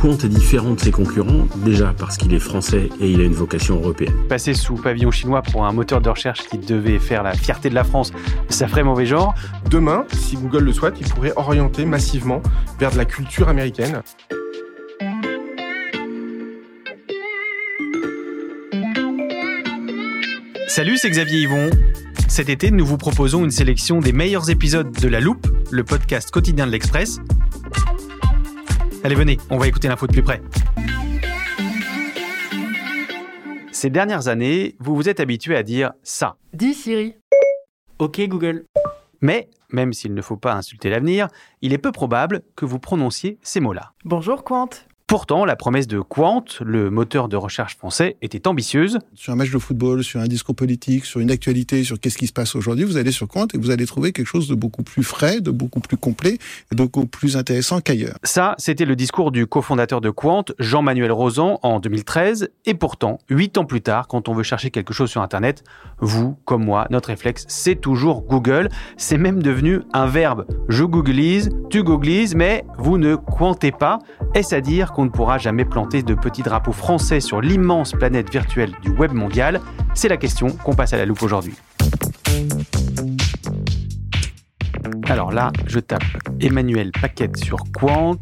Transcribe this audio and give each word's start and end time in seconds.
Quant 0.00 0.16
est 0.16 0.28
différent 0.28 0.74
de 0.74 0.80
ses 0.80 0.92
concurrents, 0.92 1.48
déjà 1.56 1.92
parce 1.98 2.16
qu'il 2.16 2.32
est 2.32 2.38
français 2.38 2.88
et 3.00 3.10
il 3.10 3.20
a 3.20 3.24
une 3.24 3.32
vocation 3.32 3.76
européenne. 3.76 4.14
Passer 4.28 4.54
sous 4.54 4.74
pavillon 4.74 5.10
chinois 5.10 5.42
pour 5.42 5.66
un 5.66 5.72
moteur 5.72 6.00
de 6.00 6.08
recherche 6.08 6.44
qui 6.48 6.56
devait 6.56 7.00
faire 7.00 7.24
la 7.24 7.32
fierté 7.32 7.68
de 7.68 7.74
la 7.74 7.82
France, 7.82 8.12
ça 8.48 8.68
ferait 8.68 8.84
mauvais 8.84 9.06
genre. 9.06 9.34
Demain, 9.68 10.04
si 10.12 10.36
Google 10.36 10.64
le 10.64 10.72
souhaite, 10.72 10.94
il 11.00 11.08
pourrait 11.08 11.32
orienter 11.34 11.84
massivement 11.84 12.40
vers 12.78 12.92
de 12.92 12.96
la 12.96 13.06
culture 13.06 13.48
américaine. 13.48 14.02
Salut, 20.68 20.96
c'est 20.96 21.10
Xavier 21.10 21.40
Yvon. 21.40 21.70
Cet 22.28 22.48
été, 22.48 22.70
nous 22.70 22.86
vous 22.86 22.98
proposons 22.98 23.44
une 23.44 23.50
sélection 23.50 23.98
des 23.98 24.12
meilleurs 24.12 24.48
épisodes 24.48 24.92
de 24.92 25.08
La 25.08 25.18
Loupe, 25.18 25.48
le 25.72 25.82
podcast 25.82 26.30
quotidien 26.30 26.66
de 26.66 26.70
l'Express. 26.70 27.18
Allez, 29.08 29.16
venez, 29.16 29.38
on 29.48 29.56
va 29.56 29.66
écouter 29.66 29.88
l'info 29.88 30.06
de 30.06 30.12
plus 30.12 30.22
près. 30.22 30.42
Ces 33.72 33.88
dernières 33.88 34.28
années, 34.28 34.76
vous 34.80 34.94
vous 34.94 35.08
êtes 35.08 35.18
habitué 35.18 35.56
à 35.56 35.62
dire 35.62 35.92
ça. 36.02 36.36
Dis 36.52 36.74
Siri. 36.74 37.14
Ok 37.98 38.20
Google. 38.28 38.66
Mais, 39.22 39.48
même 39.72 39.94
s'il 39.94 40.12
ne 40.12 40.20
faut 40.20 40.36
pas 40.36 40.52
insulter 40.52 40.90
l'avenir, 40.90 41.28
il 41.62 41.72
est 41.72 41.78
peu 41.78 41.90
probable 41.90 42.42
que 42.54 42.66
vous 42.66 42.78
prononciez 42.78 43.38
ces 43.40 43.60
mots-là. 43.60 43.94
Bonjour 44.04 44.44
Quant. 44.44 44.68
Pourtant, 45.08 45.46
la 45.46 45.56
promesse 45.56 45.86
de 45.86 46.00
Quant, 46.00 46.44
le 46.60 46.90
moteur 46.90 47.28
de 47.28 47.36
recherche 47.36 47.78
français, 47.78 48.18
était 48.20 48.46
ambitieuse. 48.46 48.98
Sur 49.14 49.32
un 49.32 49.36
match 49.36 49.50
de 49.50 49.58
football, 49.58 50.04
sur 50.04 50.20
un 50.20 50.26
discours 50.26 50.54
politique, 50.54 51.06
sur 51.06 51.20
une 51.20 51.30
actualité, 51.30 51.82
sur 51.82 51.98
qu'est-ce 51.98 52.18
qui 52.18 52.26
se 52.26 52.32
passe 52.34 52.54
aujourd'hui, 52.54 52.84
vous 52.84 52.98
allez 52.98 53.10
sur 53.10 53.26
Quant 53.26 53.46
et 53.54 53.56
vous 53.56 53.70
allez 53.70 53.86
trouver 53.86 54.12
quelque 54.12 54.26
chose 54.26 54.48
de 54.48 54.54
beaucoup 54.54 54.82
plus 54.82 55.02
frais, 55.02 55.40
de 55.40 55.50
beaucoup 55.50 55.80
plus 55.80 55.96
complet, 55.96 56.34
et 56.70 56.74
de 56.74 56.82
beaucoup 56.82 57.06
plus 57.06 57.38
intéressant 57.38 57.80
qu'ailleurs. 57.80 58.18
Ça, 58.22 58.54
c'était 58.58 58.84
le 58.84 58.96
discours 58.96 59.30
du 59.30 59.46
cofondateur 59.46 60.02
de 60.02 60.10
Quant, 60.10 60.44
Jean-Manuel 60.58 61.10
Rosan, 61.10 61.58
en 61.62 61.80
2013. 61.80 62.50
Et 62.66 62.74
pourtant, 62.74 63.16
huit 63.30 63.56
ans 63.56 63.64
plus 63.64 63.80
tard, 63.80 64.08
quand 64.08 64.28
on 64.28 64.34
veut 64.34 64.42
chercher 64.42 64.70
quelque 64.70 64.92
chose 64.92 65.08
sur 65.08 65.22
Internet, 65.22 65.64
vous, 66.00 66.36
comme 66.44 66.66
moi, 66.66 66.86
notre 66.90 67.08
réflexe, 67.08 67.46
c'est 67.48 67.80
toujours 67.80 68.24
Google. 68.26 68.68
C'est 68.98 69.16
même 69.16 69.42
devenu 69.42 69.80
un 69.94 70.04
verbe. 70.04 70.44
Je 70.68 70.84
googlise, 70.84 71.48
tu 71.70 71.82
googlises, 71.82 72.34
mais 72.34 72.66
vous 72.76 72.98
ne 72.98 73.16
quantez 73.16 73.72
pas. 73.72 74.00
Est-ce 74.34 74.54
à 74.54 74.60
dire 74.60 74.92
qu'on 74.98 75.04
ne 75.04 75.10
pourra 75.10 75.38
jamais 75.38 75.64
planter 75.64 76.02
de 76.02 76.12
petits 76.14 76.42
drapeaux 76.42 76.72
français 76.72 77.20
sur 77.20 77.40
l'immense 77.40 77.92
planète 77.92 78.32
virtuelle 78.32 78.72
du 78.82 78.90
web 78.90 79.12
mondial 79.12 79.60
C'est 79.94 80.08
la 80.08 80.16
question 80.16 80.48
qu'on 80.48 80.74
passe 80.74 80.92
à 80.92 80.96
la 80.96 81.06
loupe 81.06 81.22
aujourd'hui. 81.22 81.54
Alors 85.08 85.30
là, 85.30 85.52
je 85.66 85.78
tape 85.78 86.02
Emmanuel 86.40 86.90
Paquette 86.90 87.36
sur 87.36 87.58
Quant. 87.72 88.16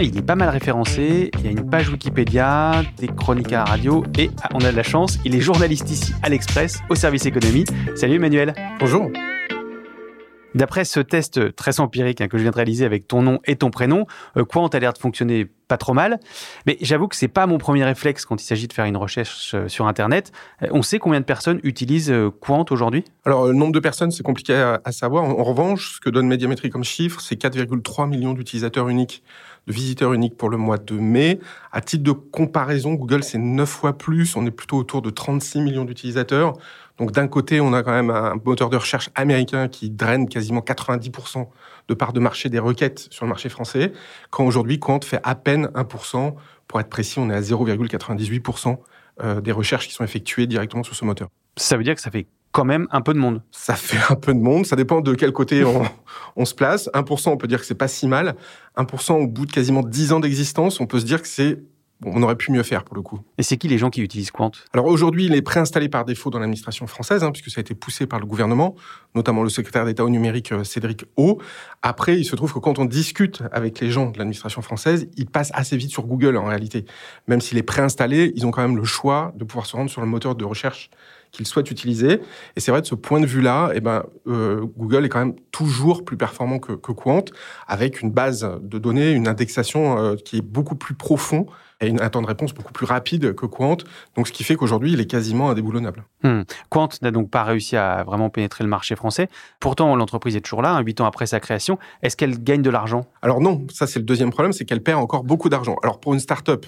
Il 0.00 0.16
est 0.16 0.22
pas 0.22 0.34
mal 0.34 0.48
référencé. 0.48 1.30
Il 1.40 1.44
y 1.44 1.48
a 1.48 1.50
une 1.50 1.68
page 1.68 1.90
Wikipédia, 1.90 2.84
des 2.96 3.08
chroniques 3.08 3.52
à 3.52 3.64
radio 3.64 4.02
et 4.16 4.30
ah, 4.42 4.48
on 4.54 4.60
a 4.60 4.72
de 4.72 4.76
la 4.76 4.82
chance, 4.82 5.18
il 5.26 5.36
est 5.36 5.42
journaliste 5.42 5.90
ici 5.90 6.14
à 6.22 6.30
l'Express 6.30 6.80
au 6.88 6.94
service 6.94 7.26
économie. 7.26 7.66
Salut 7.96 8.14
Emmanuel. 8.14 8.54
Bonjour. 8.80 9.10
D'après 10.58 10.84
ce 10.84 10.98
test 10.98 11.54
très 11.54 11.78
empirique 11.78 12.20
hein, 12.20 12.26
que 12.26 12.36
je 12.36 12.42
viens 12.42 12.50
de 12.50 12.56
réaliser 12.56 12.84
avec 12.84 13.06
ton 13.06 13.22
nom 13.22 13.38
et 13.44 13.54
ton 13.54 13.70
prénom, 13.70 14.06
euh, 14.36 14.44
Quant 14.44 14.66
a 14.66 14.78
l'air 14.80 14.92
de 14.92 14.98
fonctionner 14.98 15.48
pas 15.68 15.76
trop 15.76 15.94
mal? 15.94 16.18
Mais 16.66 16.78
j'avoue 16.80 17.06
que 17.06 17.14
c'est 17.14 17.28
pas 17.28 17.46
mon 17.46 17.58
premier 17.58 17.84
réflexe 17.84 18.24
quand 18.24 18.42
il 18.42 18.44
s'agit 18.44 18.66
de 18.66 18.72
faire 18.72 18.86
une 18.86 18.96
recherche 18.96 19.52
euh, 19.54 19.68
sur 19.68 19.86
Internet. 19.86 20.32
Euh, 20.64 20.66
on 20.72 20.82
sait 20.82 20.98
combien 20.98 21.20
de 21.20 21.24
personnes 21.24 21.60
utilisent 21.62 22.10
euh, 22.10 22.30
Quant 22.40 22.64
aujourd'hui? 22.70 23.04
Alors, 23.24 23.46
le 23.46 23.52
nombre 23.52 23.70
de 23.70 23.78
personnes, 23.78 24.10
c'est 24.10 24.24
compliqué 24.24 24.52
à, 24.52 24.90
savoir. 24.90 25.22
En, 25.22 25.38
en 25.38 25.44
revanche, 25.44 25.94
ce 25.94 26.00
que 26.00 26.10
donne 26.10 26.26
Médiamétrie 26.26 26.70
comme 26.70 26.82
chiffre, 26.82 27.20
c'est 27.20 27.40
4,3 27.40 28.08
millions 28.08 28.32
d'utilisateurs 28.32 28.88
uniques, 28.88 29.22
de 29.68 29.72
visiteurs 29.72 30.12
uniques 30.12 30.36
pour 30.36 30.48
le 30.48 30.56
mois 30.56 30.78
de 30.78 30.94
mai. 30.94 31.38
À 31.70 31.82
titre 31.82 32.02
de 32.02 32.10
comparaison, 32.10 32.94
Google, 32.94 33.22
c'est 33.22 33.38
9 33.38 33.68
fois 33.68 33.96
plus. 33.96 34.34
On 34.34 34.44
est 34.44 34.50
plutôt 34.50 34.76
autour 34.78 35.02
de 35.02 35.10
36 35.10 35.60
millions 35.60 35.84
d'utilisateurs. 35.84 36.54
Donc, 36.98 37.12
d'un 37.12 37.28
côté, 37.28 37.60
on 37.60 37.72
a 37.72 37.82
quand 37.82 37.92
même 37.92 38.10
un 38.10 38.34
moteur 38.44 38.70
de 38.70 38.76
recherche 38.76 39.10
américain 39.14 39.68
qui 39.68 39.90
draine 39.90 40.28
quasiment 40.28 40.60
90% 40.60 41.46
de 41.88 41.94
part 41.94 42.12
de 42.12 42.20
marché 42.20 42.48
des 42.48 42.58
requêtes 42.58 43.06
sur 43.10 43.24
le 43.24 43.28
marché 43.28 43.48
français, 43.48 43.92
quand 44.30 44.44
aujourd'hui, 44.44 44.78
Quant 44.78 45.00
fait 45.00 45.20
à 45.22 45.34
peine 45.34 45.66
1%. 45.74 46.34
Pour 46.66 46.80
être 46.80 46.90
précis, 46.90 47.18
on 47.18 47.30
est 47.30 47.34
à 47.34 47.40
0,98% 47.40 48.76
euh, 49.22 49.40
des 49.40 49.52
recherches 49.52 49.88
qui 49.88 49.94
sont 49.94 50.04
effectuées 50.04 50.46
directement 50.46 50.82
sur 50.82 50.94
ce 50.94 51.04
moteur. 51.04 51.28
Ça 51.56 51.76
veut 51.76 51.82
dire 51.82 51.94
que 51.94 52.00
ça 52.00 52.10
fait 52.10 52.26
quand 52.52 52.64
même 52.64 52.86
un 52.90 53.00
peu 53.00 53.14
de 53.14 53.18
monde. 53.18 53.42
Ça 53.50 53.74
fait 53.74 54.12
un 54.12 54.16
peu 54.16 54.34
de 54.34 54.38
monde, 54.38 54.66
ça 54.66 54.76
dépend 54.76 55.00
de 55.00 55.14
quel 55.14 55.32
côté 55.32 55.64
on, 55.64 55.82
on 56.36 56.44
se 56.44 56.54
place. 56.54 56.90
1%, 56.92 57.30
on 57.30 57.36
peut 57.36 57.46
dire 57.46 57.60
que 57.60 57.66
c'est 57.66 57.74
pas 57.74 57.88
si 57.88 58.06
mal. 58.06 58.36
1%, 58.76 59.12
au 59.12 59.26
bout 59.26 59.46
de 59.46 59.52
quasiment 59.52 59.82
10 59.82 60.12
ans 60.12 60.20
d'existence, 60.20 60.80
on 60.80 60.86
peut 60.86 61.00
se 61.00 61.04
dire 61.04 61.22
que 61.22 61.28
c'est 61.28 61.58
on 62.04 62.22
aurait 62.22 62.36
pu 62.36 62.52
mieux 62.52 62.62
faire 62.62 62.84
pour 62.84 62.94
le 62.94 63.02
coup. 63.02 63.20
Et 63.38 63.42
c'est 63.42 63.56
qui 63.56 63.66
les 63.66 63.78
gens 63.78 63.90
qui 63.90 64.02
utilisent 64.02 64.30
Quant? 64.30 64.52
Alors 64.72 64.86
aujourd'hui, 64.86 65.26
il 65.26 65.34
est 65.34 65.42
préinstallé 65.42 65.88
par 65.88 66.04
défaut 66.04 66.30
dans 66.30 66.38
l'administration 66.38 66.86
française, 66.86 67.24
hein, 67.24 67.32
puisque 67.32 67.50
ça 67.50 67.58
a 67.58 67.62
été 67.62 67.74
poussé 67.74 68.06
par 68.06 68.20
le 68.20 68.26
gouvernement, 68.26 68.76
notamment 69.14 69.42
le 69.42 69.48
secrétaire 69.48 69.84
d'État 69.84 70.04
au 70.04 70.10
numérique 70.10 70.52
euh, 70.52 70.64
Cédric 70.64 71.04
O. 71.16 71.40
Après, 71.82 72.18
il 72.18 72.24
se 72.24 72.36
trouve 72.36 72.52
que 72.52 72.58
quand 72.58 72.78
on 72.78 72.84
discute 72.84 73.42
avec 73.52 73.80
les 73.80 73.90
gens 73.90 74.10
de 74.10 74.18
l'administration 74.18 74.62
française, 74.62 75.08
ils 75.16 75.26
passent 75.26 75.52
assez 75.54 75.76
vite 75.76 75.90
sur 75.90 76.06
Google 76.06 76.36
en 76.36 76.44
réalité. 76.44 76.84
Même 77.26 77.40
s'il 77.40 77.58
est 77.58 77.62
préinstallé, 77.62 78.32
ils 78.36 78.46
ont 78.46 78.50
quand 78.50 78.62
même 78.62 78.76
le 78.76 78.84
choix 78.84 79.32
de 79.36 79.44
pouvoir 79.44 79.66
se 79.66 79.76
rendre 79.76 79.90
sur 79.90 80.00
le 80.00 80.06
moteur 80.06 80.34
de 80.34 80.44
recherche 80.44 80.90
qu'ils 81.30 81.46
souhaitent 81.46 81.70
utiliser. 81.70 82.20
Et 82.56 82.60
c'est 82.60 82.70
vrai, 82.70 82.80
de 82.80 82.86
ce 82.86 82.94
point 82.94 83.20
de 83.20 83.26
vue-là, 83.26 83.70
eh 83.74 83.80
ben, 83.80 84.04
euh, 84.26 84.64
Google 84.78 85.04
est 85.04 85.08
quand 85.08 85.18
même 85.18 85.36
toujours 85.52 86.04
plus 86.04 86.16
performant 86.16 86.58
que, 86.58 86.72
que 86.72 86.92
Quant, 86.92 87.24
avec 87.66 88.00
une 88.00 88.10
base 88.10 88.48
de 88.62 88.78
données, 88.78 89.12
une 89.12 89.28
indexation 89.28 89.98
euh, 89.98 90.16
qui 90.16 90.38
est 90.38 90.42
beaucoup 90.42 90.74
plus 90.74 90.94
profond 90.94 91.46
et 91.80 91.88
une, 91.88 92.00
un 92.00 92.08
temps 92.10 92.22
de 92.22 92.26
réponse 92.26 92.54
beaucoup 92.54 92.72
plus 92.72 92.86
rapide 92.86 93.34
que 93.34 93.46
Quant. 93.46 93.76
Donc, 94.16 94.28
ce 94.28 94.32
qui 94.32 94.44
fait 94.44 94.56
qu'aujourd'hui, 94.56 94.92
il 94.92 95.00
est 95.00 95.06
quasiment 95.06 95.50
indéboulonnable. 95.50 96.04
Hmm. 96.22 96.42
Quant 96.68 96.88
n'a 97.02 97.10
donc 97.10 97.30
pas 97.30 97.44
réussi 97.44 97.76
à 97.76 98.02
vraiment 98.04 98.30
pénétrer 98.30 98.64
le 98.64 98.70
marché 98.70 98.96
français. 98.96 99.28
Pourtant, 99.60 99.94
l'entreprise 99.96 100.36
est 100.36 100.40
toujours 100.40 100.62
là, 100.62 100.72
hein, 100.72 100.80
huit 100.80 101.00
ans 101.00 101.06
après 101.06 101.26
sa 101.26 101.40
création. 101.40 101.78
Est-ce 102.02 102.16
qu'elle 102.16 102.42
gagne 102.42 102.62
de 102.62 102.70
l'argent? 102.70 103.06
Alors 103.22 103.40
non, 103.40 103.66
ça 103.70 103.86
c'est 103.86 103.98
le 103.98 104.04
deuxième 104.04 104.30
problème, 104.30 104.52
c'est 104.52 104.64
qu'elle 104.64 104.82
perd 104.82 105.00
encore 105.00 105.24
beaucoup 105.24 105.48
d'argent. 105.48 105.76
Alors 105.82 106.00
pour 106.00 106.14
une 106.14 106.20
start-up, 106.20 106.66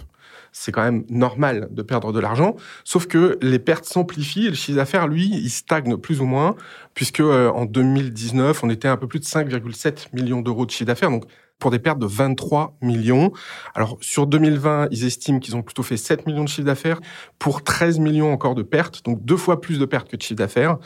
c'est 0.53 0.73
quand 0.73 0.83
même 0.83 1.05
normal 1.09 1.69
de 1.71 1.83
perdre 1.83 2.13
de 2.13 2.21
l'argent, 2.21 2.57
sauf 2.85 3.07
que 3.07 3.39
les 3.41 3.59
pertes 3.59 3.85
s'amplifient 3.85 4.47
et 4.47 4.51
le 4.51 4.55
chiffre 4.55 4.77
d'affaires, 4.77 5.07
lui, 5.07 5.29
il 5.33 5.51
stagne 5.51 5.97
plus 5.97 6.21
ou 6.21 6.25
moins, 6.25 6.57
puisque 6.95 7.21
euh, 7.21 7.51
en 7.51 7.65
2019, 7.67 8.65
on 8.65 8.71
était 8.71 8.89
à 8.89 8.93
un 8.93 8.97
peu 8.97 9.07
plus 9.07 9.21
de 9.21 9.25
5,7 9.25 10.09
millions 10.13 10.41
d'euros 10.41 10.67
de 10.67 10.71
chiffre 10.71 10.87
d'affaires, 10.87 11.11
donc 11.11 11.25
pour 11.61 11.71
des 11.71 11.79
pertes 11.79 12.01
de 12.01 12.07
23 12.07 12.77
millions. 12.83 13.33
Alors 13.75 13.97
sur 14.01 14.27
2020, 14.27 14.89
ils 14.91 15.05
estiment 15.05 15.39
qu'ils 15.39 15.55
ont 15.55 15.63
plutôt 15.63 15.85
fait 15.85 15.97
7 15.97 16.27
millions 16.27 16.43
de 16.45 16.49
chiffre 16.49 16.67
d'affaires 16.67 17.01
pour 17.39 17.63
13 17.63 18.01
millions 18.01 18.33
encore 18.33 18.55
de 18.57 18.63
pertes, 18.63 19.05
donc 19.05 19.25
deux 19.25 19.37
fois 19.37 19.61
plus 19.61 19.79
de 19.79 19.85
pertes 19.85 20.09
que 20.09 20.17
de 20.17 20.23
chiffre 20.23 20.39
d'affaires. 20.39 20.79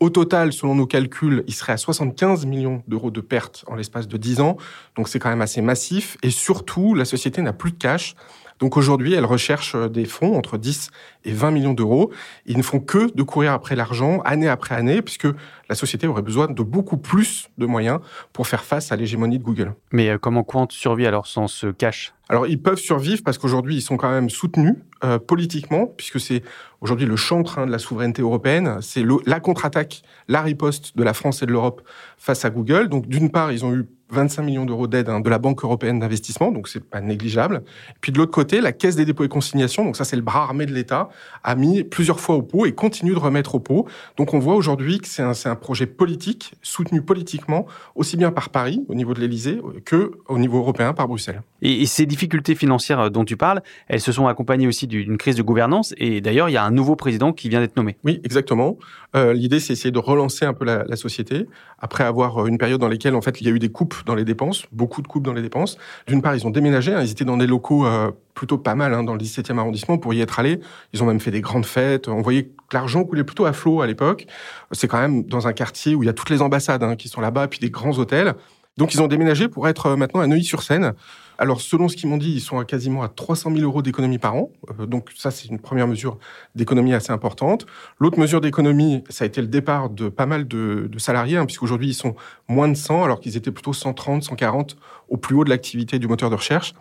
Au 0.00 0.10
total, 0.10 0.52
selon 0.52 0.74
nos 0.74 0.86
calculs, 0.86 1.44
il 1.46 1.54
serait 1.54 1.74
à 1.74 1.76
75 1.76 2.44
millions 2.44 2.82
d'euros 2.88 3.12
de 3.12 3.20
pertes 3.20 3.64
en 3.68 3.76
l'espace 3.76 4.08
de 4.08 4.16
10 4.16 4.40
ans, 4.40 4.56
donc 4.96 5.08
c'est 5.08 5.20
quand 5.20 5.30
même 5.30 5.42
assez 5.42 5.62
massif. 5.62 6.16
Et 6.24 6.30
surtout, 6.30 6.94
la 6.94 7.04
société 7.04 7.40
n'a 7.40 7.52
plus 7.52 7.70
de 7.70 7.78
cash. 7.78 8.16
Donc 8.62 8.76
aujourd'hui, 8.76 9.12
elles 9.14 9.24
recherchent 9.24 9.74
des 9.74 10.04
fonds 10.04 10.36
entre 10.36 10.56
10 10.56 10.90
et 11.24 11.32
20 11.32 11.50
millions 11.50 11.74
d'euros. 11.74 12.12
Ils 12.46 12.56
ne 12.56 12.62
font 12.62 12.78
que 12.78 13.12
de 13.12 13.22
courir 13.24 13.54
après 13.54 13.74
l'argent 13.74 14.20
année 14.20 14.48
après 14.48 14.76
année, 14.76 15.02
puisque 15.02 15.26
la 15.68 15.74
société 15.74 16.06
aurait 16.06 16.22
besoin 16.22 16.46
de 16.46 16.62
beaucoup 16.62 16.96
plus 16.96 17.48
de 17.58 17.66
moyens 17.66 17.98
pour 18.32 18.46
faire 18.46 18.62
face 18.62 18.92
à 18.92 18.96
l'hégémonie 18.96 19.40
de 19.40 19.42
Google. 19.42 19.74
Mais 19.90 20.10
euh, 20.10 20.18
comment 20.18 20.44
Quant 20.44 20.68
survit 20.70 21.06
alors 21.06 21.26
sans 21.26 21.48
ce 21.48 21.72
cash? 21.72 22.14
Alors 22.28 22.46
ils 22.46 22.62
peuvent 22.62 22.78
survivre 22.78 23.22
parce 23.24 23.36
qu'aujourd'hui 23.36 23.74
ils 23.74 23.82
sont 23.82 23.96
quand 23.96 24.10
même 24.10 24.30
soutenus 24.30 24.76
euh, 25.02 25.18
politiquement, 25.18 25.86
puisque 25.86 26.20
c'est 26.20 26.42
aujourd'hui 26.80 27.04
le 27.04 27.16
chantre 27.16 27.58
hein, 27.58 27.66
de 27.66 27.72
la 27.72 27.80
souveraineté 27.80 28.22
européenne, 28.22 28.78
c'est 28.80 29.04
la 29.26 29.40
contre-attaque, 29.40 30.02
la 30.28 30.40
riposte 30.40 30.96
de 30.96 31.02
la 31.02 31.14
France 31.14 31.42
et 31.42 31.46
de 31.46 31.52
l'Europe 31.52 31.82
face 32.16 32.44
à 32.44 32.50
Google. 32.50 32.88
Donc 32.88 33.08
d'une 33.08 33.30
part 33.30 33.50
ils 33.50 33.64
ont 33.64 33.74
eu 33.74 33.88
25 34.12 34.42
millions 34.42 34.64
d'euros 34.64 34.86
d'aide 34.86 35.08
hein, 35.08 35.20
de 35.20 35.30
la 35.30 35.38
Banque 35.38 35.64
européenne 35.64 35.98
d'investissement, 35.98 36.52
donc 36.52 36.68
c'est 36.68 36.84
pas 36.84 37.00
négligeable. 37.00 37.62
puis 38.00 38.12
de 38.12 38.18
l'autre 38.18 38.30
côté, 38.30 38.60
la 38.60 38.72
Caisse 38.72 38.96
des 38.96 39.04
dépôts 39.04 39.24
et 39.24 39.28
consignations, 39.28 39.84
donc 39.84 39.96
ça 39.96 40.04
c'est 40.04 40.16
le 40.16 40.22
bras 40.22 40.42
armé 40.42 40.66
de 40.66 40.72
l'État, 40.72 41.08
a 41.42 41.54
mis 41.54 41.82
plusieurs 41.82 42.20
fois 42.20 42.36
au 42.36 42.42
pot 42.42 42.66
et 42.66 42.72
continue 42.72 43.12
de 43.12 43.18
remettre 43.18 43.54
au 43.54 43.60
pot. 43.60 43.86
Donc 44.16 44.34
on 44.34 44.38
voit 44.38 44.54
aujourd'hui 44.54 45.00
que 45.00 45.08
c'est 45.08 45.22
un, 45.22 45.32
un, 45.44 45.56
projet 45.56 45.86
politique, 45.86 46.54
soutenu 46.62 47.02
politiquement, 47.02 47.66
aussi 47.94 48.16
bien 48.16 48.30
par 48.30 48.50
Paris, 48.50 48.84
au 48.88 48.94
niveau 48.94 49.14
de 49.14 49.20
l'Élysée, 49.20 49.60
que 49.84 50.12
au 50.28 50.38
niveau 50.38 50.58
européen 50.58 50.92
par 50.92 51.08
Bruxelles. 51.08 51.42
Et, 51.62 51.86
ces 51.86 52.06
difficultés 52.06 52.54
financières 52.54 53.00
euh, 53.00 53.10
dont 53.10 53.24
tu 53.24 53.36
parles, 53.36 53.62
elles 53.88 54.00
se 54.00 54.12
sont 54.12 54.26
accompagnées 54.26 54.66
aussi 54.66 54.86
d'une 54.86 55.16
crise 55.16 55.36
de 55.36 55.42
gouvernance, 55.42 55.94
et 55.96 56.20
d'ailleurs 56.20 56.48
il 56.48 56.52
y 56.52 56.56
a 56.56 56.64
un 56.64 56.70
nouveau 56.70 56.96
président 56.96 57.32
qui 57.32 57.48
vient 57.48 57.60
d'être 57.60 57.76
nommé. 57.76 57.96
Oui, 58.04 58.20
exactement. 58.24 58.76
Euh, 59.14 59.32
L'idée 59.32 59.60
c'est 59.60 59.72
essayer 59.72 59.90
de 59.90 59.98
relancer 59.98 60.44
un 60.44 60.54
peu 60.54 60.64
la, 60.64 60.84
la 60.84 60.96
société, 60.96 61.46
après 61.78 62.04
avoir 62.04 62.38
euh, 62.38 62.46
une 62.46 62.58
période 62.58 62.80
dans 62.80 62.88
laquelle 62.88 63.14
en 63.14 63.22
fait 63.22 63.40
il 63.40 63.46
y 63.46 63.50
a 63.50 63.52
eu 63.52 63.58
des 63.58 63.70
coupes 63.70 64.01
dans 64.06 64.14
les 64.14 64.24
dépenses, 64.24 64.66
beaucoup 64.72 65.02
de 65.02 65.08
coupes 65.08 65.24
dans 65.24 65.32
les 65.32 65.42
dépenses. 65.42 65.78
D'une 66.06 66.22
part, 66.22 66.34
ils 66.34 66.46
ont 66.46 66.50
déménagé, 66.50 66.92
hein, 66.92 67.02
ils 67.02 67.10
étaient 67.10 67.24
dans 67.24 67.36
des 67.36 67.46
locaux 67.46 67.86
euh, 67.86 68.10
plutôt 68.34 68.58
pas 68.58 68.74
mal 68.74 68.94
hein, 68.94 69.02
dans 69.02 69.14
le 69.14 69.20
17e 69.20 69.58
arrondissement 69.58 69.98
pour 69.98 70.14
y 70.14 70.20
être 70.20 70.38
allés. 70.38 70.60
Ils 70.92 71.02
ont 71.02 71.06
même 71.06 71.20
fait 71.20 71.30
des 71.30 71.40
grandes 71.40 71.66
fêtes. 71.66 72.08
On 72.08 72.22
voyait 72.22 72.44
que 72.44 72.50
l'argent 72.72 73.04
coulait 73.04 73.24
plutôt 73.24 73.44
à 73.44 73.52
flot 73.52 73.80
à 73.80 73.86
l'époque. 73.86 74.26
C'est 74.72 74.88
quand 74.88 75.00
même 75.00 75.24
dans 75.24 75.46
un 75.46 75.52
quartier 75.52 75.94
où 75.94 76.02
il 76.02 76.06
y 76.06 76.08
a 76.08 76.12
toutes 76.12 76.30
les 76.30 76.42
ambassades 76.42 76.82
hein, 76.82 76.96
qui 76.96 77.08
sont 77.08 77.20
là-bas, 77.20 77.48
puis 77.48 77.58
des 77.58 77.70
grands 77.70 77.98
hôtels. 77.98 78.34
Donc 78.78 78.94
ils 78.94 79.02
ont 79.02 79.06
déménagé 79.06 79.48
pour 79.48 79.68
être 79.68 79.86
euh, 79.86 79.96
maintenant 79.96 80.20
à 80.20 80.26
Neuilly-sur-Seine. 80.26 80.94
Alors 81.38 81.60
selon 81.60 81.88
ce 81.88 81.96
qu'ils 81.96 82.08
m'ont 82.08 82.16
dit, 82.16 82.32
ils 82.32 82.40
sont 82.40 82.58
à 82.58 82.64
quasiment 82.64 83.02
à 83.02 83.08
300 83.08 83.52
000 83.54 83.62
euros 83.62 83.82
d'économie 83.82 84.18
par 84.18 84.36
an. 84.36 84.50
Euh, 84.80 84.86
donc 84.86 85.10
ça 85.16 85.30
c'est 85.30 85.48
une 85.48 85.58
première 85.58 85.86
mesure 85.86 86.18
d'économie 86.54 86.94
assez 86.94 87.12
importante. 87.12 87.66
L'autre 87.98 88.18
mesure 88.18 88.40
d'économie, 88.40 89.04
ça 89.08 89.24
a 89.24 89.26
été 89.26 89.40
le 89.40 89.48
départ 89.48 89.90
de 89.90 90.08
pas 90.08 90.26
mal 90.26 90.46
de, 90.46 90.88
salariés, 90.98 91.36
hein, 91.36 91.46
puisqu'aujourd'hui 91.46 91.88
ils 91.88 91.94
sont 91.94 92.14
moins 92.48 92.68
de 92.68 92.74
100 92.74 93.04
alors 93.04 93.20
qu'ils 93.20 93.36
étaient 93.36 93.50
plutôt 93.50 93.72
130, 93.72 94.22
140 94.22 94.76
au 95.08 95.16
plus 95.16 95.34
haut 95.34 95.44
de 95.44 95.50
l'activité 95.50 95.98
du 95.98 96.08
moteur 96.08 96.30
de 96.30 96.36
recherche. 96.36 96.74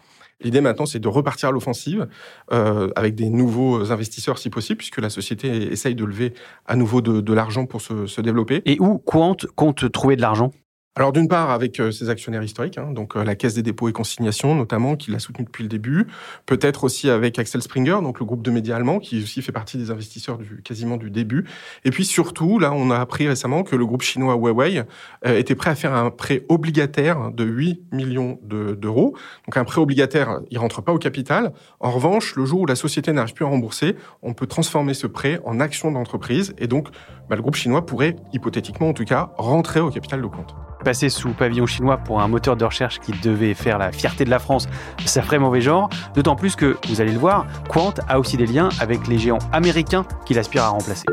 L'idée 0.43 0.61
maintenant, 0.61 0.85
c'est 0.85 0.99
de 0.99 1.07
repartir 1.07 1.49
à 1.49 1.51
l'offensive 1.51 2.07
euh, 2.51 2.89
avec 2.95 3.15
des 3.15 3.29
nouveaux 3.29 3.91
investisseurs 3.91 4.37
si 4.37 4.49
possible, 4.49 4.77
puisque 4.77 4.99
la 4.99 5.09
société 5.09 5.71
essaye 5.71 5.95
de 5.95 6.03
lever 6.03 6.33
à 6.65 6.75
nouveau 6.75 7.01
de, 7.01 7.33
l'argent 7.33 7.65
pour 7.65 7.81
se, 7.81 8.21
développer. 8.21 8.61
Et 8.65 8.77
où 8.79 8.97
Quant 8.97 9.37
compte 9.55 9.91
trouver 9.91 10.15
de 10.15 10.21
l'argent? 10.21 10.51
Alors 10.97 11.13
d'une 11.13 11.29
part 11.29 11.51
avec 11.51 11.79
euh, 11.79 11.89
ses 11.89 12.09
actionnaires 12.09 12.43
historiques, 12.43 12.77
hein, 12.77 12.91
donc 12.91 13.15
euh, 13.15 13.23
la 13.23 13.35
Caisse 13.35 13.53
des 13.53 13.63
dépôts 13.63 13.87
et 13.87 13.93
consignations 13.93 14.55
notamment, 14.55 14.97
qui 14.97 15.09
l'a 15.09 15.19
soutenu 15.19 15.45
depuis 15.45 15.63
le 15.63 15.69
début, 15.69 16.07
peut-être 16.45 16.83
aussi 16.83 17.09
avec 17.09 17.39
Axel 17.39 17.61
Springer, 17.61 17.99
donc 18.03 18.19
le 18.19 18.25
groupe 18.25 18.41
de 18.41 18.51
médias 18.51 18.75
allemands, 18.75 18.99
qui 18.99 19.23
aussi 19.23 19.41
fait 19.41 19.53
partie 19.53 19.77
des 19.77 19.89
investisseurs 19.89 20.37
du 20.37 20.61
quasiment 20.61 20.97
du 20.97 21.09
début. 21.09 21.45
Et 21.85 21.91
puis 21.91 22.03
surtout, 22.03 22.59
là, 22.59 22.73
on 22.73 22.91
a 22.91 22.97
appris 22.97 23.25
récemment 23.25 23.63
que 23.63 23.77
le 23.77 23.85
groupe 23.85 24.01
chinois 24.01 24.33
Huawei 24.35 24.83
euh, 25.25 25.37
était 25.37 25.55
prêt 25.55 25.69
à 25.69 25.75
faire 25.75 25.93
un 25.93 26.11
prêt 26.11 26.43
obligataire 26.49 27.31
de 27.31 27.45
8 27.45 27.93
millions 27.93 28.37
d'euros. 28.43 29.15
donc 29.45 29.55
un 29.55 29.63
prêt 29.63 29.79
obligataire, 29.79 30.41
il 30.49 30.59
rentre 30.59 30.81
pas 30.81 30.91
au 30.91 30.99
capital. 30.99 31.53
En 31.79 31.91
revanche, 31.91 32.35
le 32.35 32.43
jour 32.43 32.59
où 32.59 32.65
la 32.65 32.75
société 32.75 33.13
n'arrive 33.13 33.33
plus 33.33 33.45
à 33.45 33.47
rembourser, 33.47 33.95
on 34.23 34.33
peut 34.33 34.45
transformer 34.45 34.93
ce 34.93 35.07
prêt 35.07 35.39
en 35.45 35.61
action 35.61 35.89
d'entreprise, 35.89 36.53
et 36.57 36.67
donc 36.67 36.89
bah, 37.29 37.37
le 37.37 37.41
groupe 37.41 37.55
chinois 37.55 37.85
pourrait, 37.85 38.17
hypothétiquement 38.33 38.89
en 38.89 38.93
tout 38.93 39.05
cas, 39.05 39.31
rentrer 39.37 39.79
au 39.79 39.89
capital 39.89 40.21
de 40.21 40.27
compte 40.27 40.53
passer 40.81 41.09
sous 41.09 41.29
pavillon 41.29 41.65
chinois 41.65 41.97
pour 41.97 42.21
un 42.21 42.27
moteur 42.27 42.55
de 42.55 42.65
recherche 42.65 42.99
qui 42.99 43.11
devait 43.11 43.53
faire 43.53 43.77
la 43.77 43.91
fierté 43.91 44.25
de 44.25 44.29
la 44.29 44.39
France, 44.39 44.67
ça 45.05 45.21
ferait 45.21 45.39
mauvais 45.39 45.61
genre. 45.61 45.89
D'autant 46.15 46.35
plus 46.35 46.55
que, 46.55 46.77
vous 46.89 47.01
allez 47.01 47.11
le 47.11 47.19
voir, 47.19 47.45
Quant 47.69 47.93
a 48.07 48.19
aussi 48.19 48.37
des 48.37 48.45
liens 48.45 48.69
avec 48.79 49.07
les 49.07 49.17
géants 49.17 49.39
américains 49.51 50.05
qu'il 50.25 50.39
aspire 50.39 50.63
à 50.63 50.69
remplacer. 50.69 51.05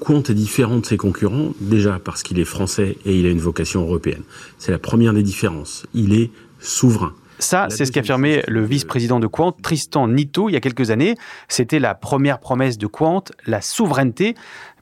Quant 0.00 0.22
est 0.22 0.34
différent 0.34 0.78
de 0.78 0.86
ses 0.86 0.96
concurrents, 0.96 1.52
déjà 1.60 1.98
parce 1.98 2.22
qu'il 2.22 2.38
est 2.38 2.44
français 2.44 2.96
et 3.06 3.18
il 3.18 3.26
a 3.26 3.30
une 3.30 3.38
vocation 3.38 3.82
européenne. 3.82 4.22
C'est 4.58 4.72
la 4.72 4.78
première 4.78 5.12
des 5.12 5.22
différences. 5.22 5.86
Il 5.94 6.14
est 6.14 6.30
souverain. 6.58 7.12
Ça, 7.44 7.66
c'est 7.68 7.84
ce 7.84 7.92
qu'affirmait 7.92 8.42
le 8.48 8.64
vice-président 8.64 9.20
de 9.20 9.26
Quant, 9.26 9.52
Tristan 9.52 10.08
Nito, 10.08 10.48
il 10.48 10.52
y 10.52 10.56
a 10.56 10.60
quelques 10.60 10.90
années. 10.90 11.14
C'était 11.46 11.78
la 11.78 11.94
première 11.94 12.40
promesse 12.40 12.78
de 12.78 12.86
Quant, 12.86 13.22
la 13.44 13.60
souveraineté. 13.60 14.34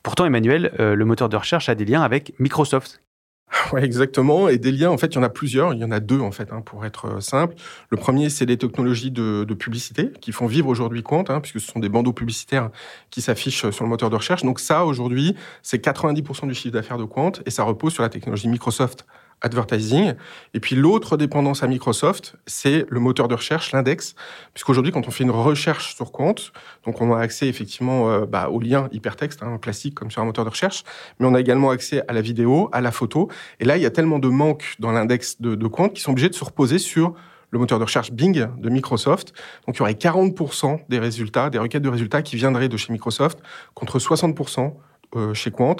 Pourtant, 0.04 0.26
Emmanuel, 0.26 0.72
euh, 0.78 0.94
le 0.94 1.04
moteur 1.04 1.28
de 1.28 1.36
recherche 1.36 1.68
a 1.68 1.74
des 1.74 1.84
liens 1.84 2.02
avec 2.02 2.34
Microsoft. 2.38 3.02
Oui, 3.72 3.82
exactement. 3.82 4.48
Et 4.48 4.58
des 4.58 4.70
liens, 4.70 4.90
en 4.90 4.96
fait, 4.96 5.08
il 5.08 5.16
y 5.16 5.18
en 5.18 5.24
a 5.24 5.28
plusieurs. 5.28 5.74
Il 5.74 5.80
y 5.80 5.84
en 5.84 5.90
a 5.90 5.98
deux, 5.98 6.20
en 6.20 6.30
fait, 6.30 6.52
hein, 6.52 6.62
pour 6.64 6.86
être 6.86 7.06
euh, 7.06 7.20
simple. 7.20 7.56
Le 7.90 7.96
premier, 7.96 8.30
c'est 8.30 8.46
les 8.46 8.56
technologies 8.56 9.10
de, 9.10 9.44
publicité 9.58 10.12
qui 10.20 10.30
font 10.30 10.46
vivre 10.46 10.68
aujourd'hui 10.68 11.02
Quant, 11.02 11.24
hein, 11.28 11.40
puisque 11.40 11.60
ce 11.60 11.66
sont 11.70 11.80
des 11.80 11.88
bandeaux 11.88 12.12
publicitaires 12.12 12.70
qui 13.10 13.22
s'affichent 13.22 13.70
sur 13.70 13.84
le 13.84 13.90
moteur 13.90 14.08
de 14.08 14.16
recherche. 14.16 14.44
Donc 14.44 14.60
ça, 14.60 14.84
aujourd'hui, 14.84 15.34
c'est 15.62 15.84
90% 15.84 16.46
du 16.46 16.54
chiffre 16.54 16.72
d'affaires 16.72 16.96
de 16.96 17.04
Quant 17.04 17.32
et 17.44 17.50
ça 17.50 17.64
repose 17.64 17.92
sur 17.92 18.04
la 18.04 18.08
technologie 18.08 18.48
Microsoft 18.48 19.04
advertising. 19.42 20.14
Et 20.54 20.60
puis 20.60 20.76
l'autre 20.76 21.16
dépendance 21.16 21.62
à 21.62 21.66
Microsoft, 21.66 22.36
c'est 22.46 22.86
le 22.88 23.00
moteur 23.00 23.28
de 23.28 23.34
recherche, 23.34 23.72
l'index, 23.72 24.14
puisqu'aujourd'hui, 24.54 24.92
quand 24.92 25.06
on 25.06 25.10
fait 25.10 25.24
une 25.24 25.30
recherche 25.30 25.94
sur 25.94 26.12
compte, 26.12 26.52
donc 26.86 27.00
on 27.00 27.12
a 27.12 27.20
accès 27.20 27.48
effectivement 27.48 28.10
euh, 28.10 28.26
bah, 28.26 28.48
aux 28.48 28.60
liens 28.60 28.88
hypertexte, 28.92 29.42
hein, 29.42 29.58
comme 29.94 30.10
sur 30.10 30.22
un 30.22 30.24
moteur 30.24 30.44
de 30.44 30.50
recherche, 30.50 30.84
mais 31.18 31.26
on 31.26 31.34
a 31.34 31.40
également 31.40 31.70
accès 31.70 32.02
à 32.08 32.12
la 32.12 32.20
vidéo, 32.20 32.68
à 32.72 32.80
la 32.80 32.90
photo. 32.92 33.28
Et 33.60 33.64
là, 33.64 33.76
il 33.76 33.82
y 33.82 33.86
a 33.86 33.90
tellement 33.90 34.18
de 34.18 34.28
manques 34.28 34.76
dans 34.78 34.92
l'index 34.92 35.40
de, 35.40 35.54
de 35.54 35.66
compte 35.66 35.94
qu'ils 35.94 36.02
sont 36.02 36.12
obligés 36.12 36.28
de 36.28 36.34
se 36.34 36.44
reposer 36.44 36.78
sur 36.78 37.14
le 37.52 37.58
moteur 37.58 37.78
de 37.78 37.84
recherche 37.84 38.10
Bing 38.12 38.46
de 38.56 38.68
Microsoft. 38.70 39.32
Donc 39.66 39.76
il 39.76 39.78
y 39.78 39.82
aurait 39.82 39.92
40% 39.92 40.80
des 40.88 40.98
résultats, 40.98 41.50
des 41.50 41.58
requêtes 41.58 41.82
de 41.82 41.88
résultats 41.88 42.22
qui 42.22 42.36
viendraient 42.36 42.68
de 42.68 42.76
chez 42.76 42.92
Microsoft, 42.92 43.38
contre 43.74 43.98
60% 43.98 44.72
euh, 45.16 45.34
chez 45.34 45.50
Quant. 45.50 45.76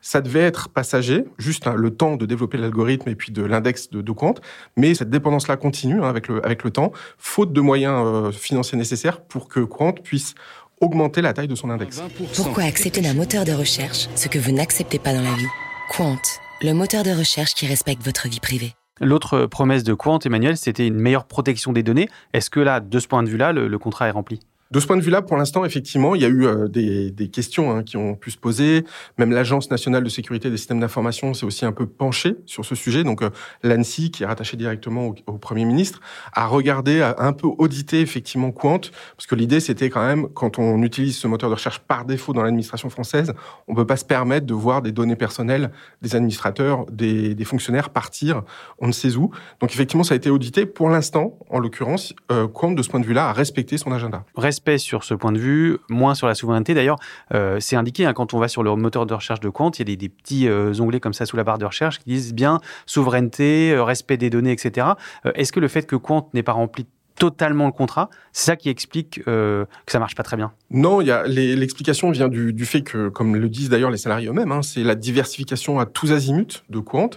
Ça 0.00 0.20
devait 0.20 0.42
être 0.42 0.68
passager, 0.68 1.24
juste 1.38 1.66
hein, 1.66 1.74
le 1.76 1.90
temps 1.90 2.16
de 2.16 2.26
développer 2.26 2.58
l'algorithme 2.58 3.08
et 3.08 3.16
puis 3.16 3.32
de 3.32 3.42
l'index 3.42 3.90
de, 3.90 4.02
de 4.02 4.12
Quant, 4.12 4.34
mais 4.76 4.94
cette 4.94 5.10
dépendance-là 5.10 5.56
continue 5.56 6.00
hein, 6.02 6.08
avec, 6.08 6.28
le, 6.28 6.44
avec 6.44 6.62
le 6.62 6.70
temps, 6.70 6.92
faute 7.18 7.52
de 7.52 7.60
moyens 7.60 8.02
euh, 8.06 8.32
financiers 8.32 8.78
nécessaires 8.78 9.20
pour 9.20 9.48
que 9.48 9.60
Quant 9.60 9.92
puisse 9.92 10.34
augmenter 10.80 11.22
la 11.22 11.32
taille 11.32 11.48
de 11.48 11.54
son 11.54 11.70
index. 11.70 12.02
Pourquoi 12.36 12.64
accepter 12.64 13.00
d'un 13.00 13.14
moteur 13.14 13.44
de 13.44 13.52
recherche 13.52 14.08
ce 14.14 14.28
que 14.28 14.38
vous 14.38 14.52
n'acceptez 14.52 14.98
pas 14.98 15.14
dans 15.14 15.22
la 15.22 15.34
vie? 15.34 15.46
Quant, 15.90 16.18
le 16.62 16.72
moteur 16.72 17.02
de 17.02 17.10
recherche 17.10 17.54
qui 17.54 17.66
respecte 17.66 18.04
votre 18.04 18.28
vie 18.28 18.40
privée. 18.40 18.74
L'autre 19.00 19.46
promesse 19.46 19.82
de 19.84 19.94
Quant, 19.94 20.18
Emmanuel, 20.20 20.56
c'était 20.56 20.86
une 20.86 21.00
meilleure 21.00 21.26
protection 21.26 21.72
des 21.72 21.82
données. 21.82 22.08
Est-ce 22.32 22.50
que 22.50 22.60
là, 22.60 22.80
de 22.80 22.98
ce 22.98 23.08
point 23.08 23.22
de 23.22 23.28
vue-là, 23.28 23.52
le 23.52 23.78
contrat 23.78 24.08
est 24.08 24.12
rempli? 24.12 24.40
De 24.70 24.80
ce 24.80 24.86
point 24.86 24.96
de 24.96 25.02
vue-là, 25.02 25.22
pour 25.22 25.36
l'instant, 25.36 25.64
effectivement, 25.64 26.14
il 26.14 26.22
y 26.22 26.24
a 26.24 26.28
eu 26.28 26.44
euh, 26.44 26.66
des, 26.66 27.12
des, 27.12 27.28
questions 27.28 27.70
hein, 27.70 27.84
qui 27.84 27.96
ont 27.96 28.16
pu 28.16 28.32
se 28.32 28.36
poser. 28.36 28.84
Même 29.16 29.30
l'Agence 29.30 29.70
nationale 29.70 30.02
de 30.02 30.08
sécurité 30.08 30.50
des 30.50 30.56
systèmes 30.56 30.80
d'information 30.80 31.34
s'est 31.34 31.46
aussi 31.46 31.64
un 31.64 31.72
peu 31.72 31.86
penchée 31.86 32.36
sur 32.46 32.64
ce 32.64 32.74
sujet. 32.74 33.04
Donc, 33.04 33.22
euh, 33.22 33.30
l'ANSI, 33.62 34.10
qui 34.10 34.24
est 34.24 34.26
rattaché 34.26 34.56
directement 34.56 35.14
au, 35.26 35.38
Premier 35.38 35.64
ministre, 35.64 36.00
a 36.32 36.46
regardé, 36.46 37.00
a 37.00 37.14
un 37.18 37.32
peu 37.32 37.46
audité 37.58 38.00
effectivement 38.00 38.50
Quant, 38.50 38.80
parce 39.16 39.26
que 39.28 39.34
l'idée, 39.34 39.60
c'était 39.60 39.90
quand 39.90 40.04
même, 40.04 40.28
quand 40.28 40.58
on 40.58 40.82
utilise 40.82 41.16
ce 41.16 41.28
moteur 41.28 41.48
de 41.50 41.54
recherche 41.54 41.78
par 41.80 42.04
défaut 42.04 42.32
dans 42.32 42.42
l'administration 42.42 42.90
française, 42.90 43.32
on 43.68 43.74
peut 43.74 43.86
pas 43.86 43.96
se 43.96 44.04
permettre 44.04 44.46
de 44.46 44.54
voir 44.54 44.82
des 44.82 44.92
données 44.92 45.16
personnelles 45.16 45.70
des 46.02 46.16
administrateurs, 46.16 46.86
des, 46.90 47.34
des, 47.34 47.44
fonctionnaires 47.44 47.90
partir, 47.90 48.42
on 48.78 48.88
ne 48.88 48.92
sait 48.92 49.14
où. 49.16 49.30
Donc, 49.60 49.72
effectivement, 49.72 50.04
ça 50.04 50.14
a 50.14 50.16
été 50.16 50.30
audité. 50.30 50.66
Pour 50.66 50.88
l'instant, 50.88 51.38
en 51.50 51.58
l'occurrence, 51.58 52.14
euh, 52.32 52.48
Quant, 52.48 52.72
de 52.72 52.82
ce 52.82 52.88
point 52.88 53.00
de 53.00 53.06
vue-là, 53.06 53.28
a 53.28 53.32
respecté 53.32 53.78
son 53.78 53.92
agenda 53.92 54.24
respect 54.56 54.78
sur 54.78 55.04
ce 55.04 55.12
point 55.12 55.32
de 55.32 55.38
vue, 55.38 55.78
moins 55.90 56.14
sur 56.14 56.26
la 56.26 56.34
souveraineté. 56.34 56.72
D'ailleurs, 56.72 56.98
euh, 57.34 57.58
c'est 57.60 57.76
indiqué 57.76 58.06
hein, 58.06 58.14
quand 58.14 58.32
on 58.32 58.38
va 58.38 58.48
sur 58.48 58.62
le 58.62 58.74
moteur 58.74 59.04
de 59.04 59.12
recherche 59.12 59.40
de 59.40 59.50
compte, 59.50 59.78
il 59.78 59.88
y 59.88 59.92
a 59.92 59.96
des, 59.96 60.08
petits 60.08 60.48
euh, 60.48 60.72
onglets 60.80 61.00
comme 61.00 61.12
ça 61.12 61.26
sous 61.26 61.36
la 61.36 61.44
barre 61.44 61.58
de 61.58 61.66
recherche 61.66 61.98
qui 61.98 62.06
disent 62.06 62.32
bien 62.32 62.60
souveraineté, 62.86 63.72
euh, 63.72 63.84
respect 63.84 64.16
des 64.16 64.30
données, 64.30 64.52
etc. 64.52 64.86
Est-ce 65.34 65.52
que 65.52 65.60
le 65.60 65.68
fait 65.68 65.86
que 65.86 65.96
Quant 65.96 66.30
n'ait 66.32 66.42
pas 66.42 66.52
rempli 66.52 66.86
totalement 67.18 67.66
le 67.66 67.72
contrat. 67.72 68.10
C'est 68.32 68.44
ça 68.44 68.56
qui 68.56 68.68
explique 68.68 69.22
que 69.24 69.66
ça 69.86 69.98
marche 69.98 70.14
pas 70.14 70.22
très 70.22 70.36
bien? 70.36 70.52
Non, 70.70 71.00
l'explication 71.00 72.10
vient 72.10 72.28
du, 72.28 72.52
du, 72.52 72.66
fait 72.66 72.82
que, 72.82 73.08
comme 73.08 73.36
le 73.36 73.48
disent 73.48 73.70
d'ailleurs 73.70 73.90
les 73.90 73.96
salariés 73.96 74.28
eux-mêmes, 74.28 74.52
hein, 74.52 74.60
c'est 74.62 74.82
la 74.82 74.94
diversification 74.94 75.78
à 75.78 75.86
tous 75.86 76.12
azimuts 76.12 76.62
de 76.68 76.78
Quant 76.78 77.10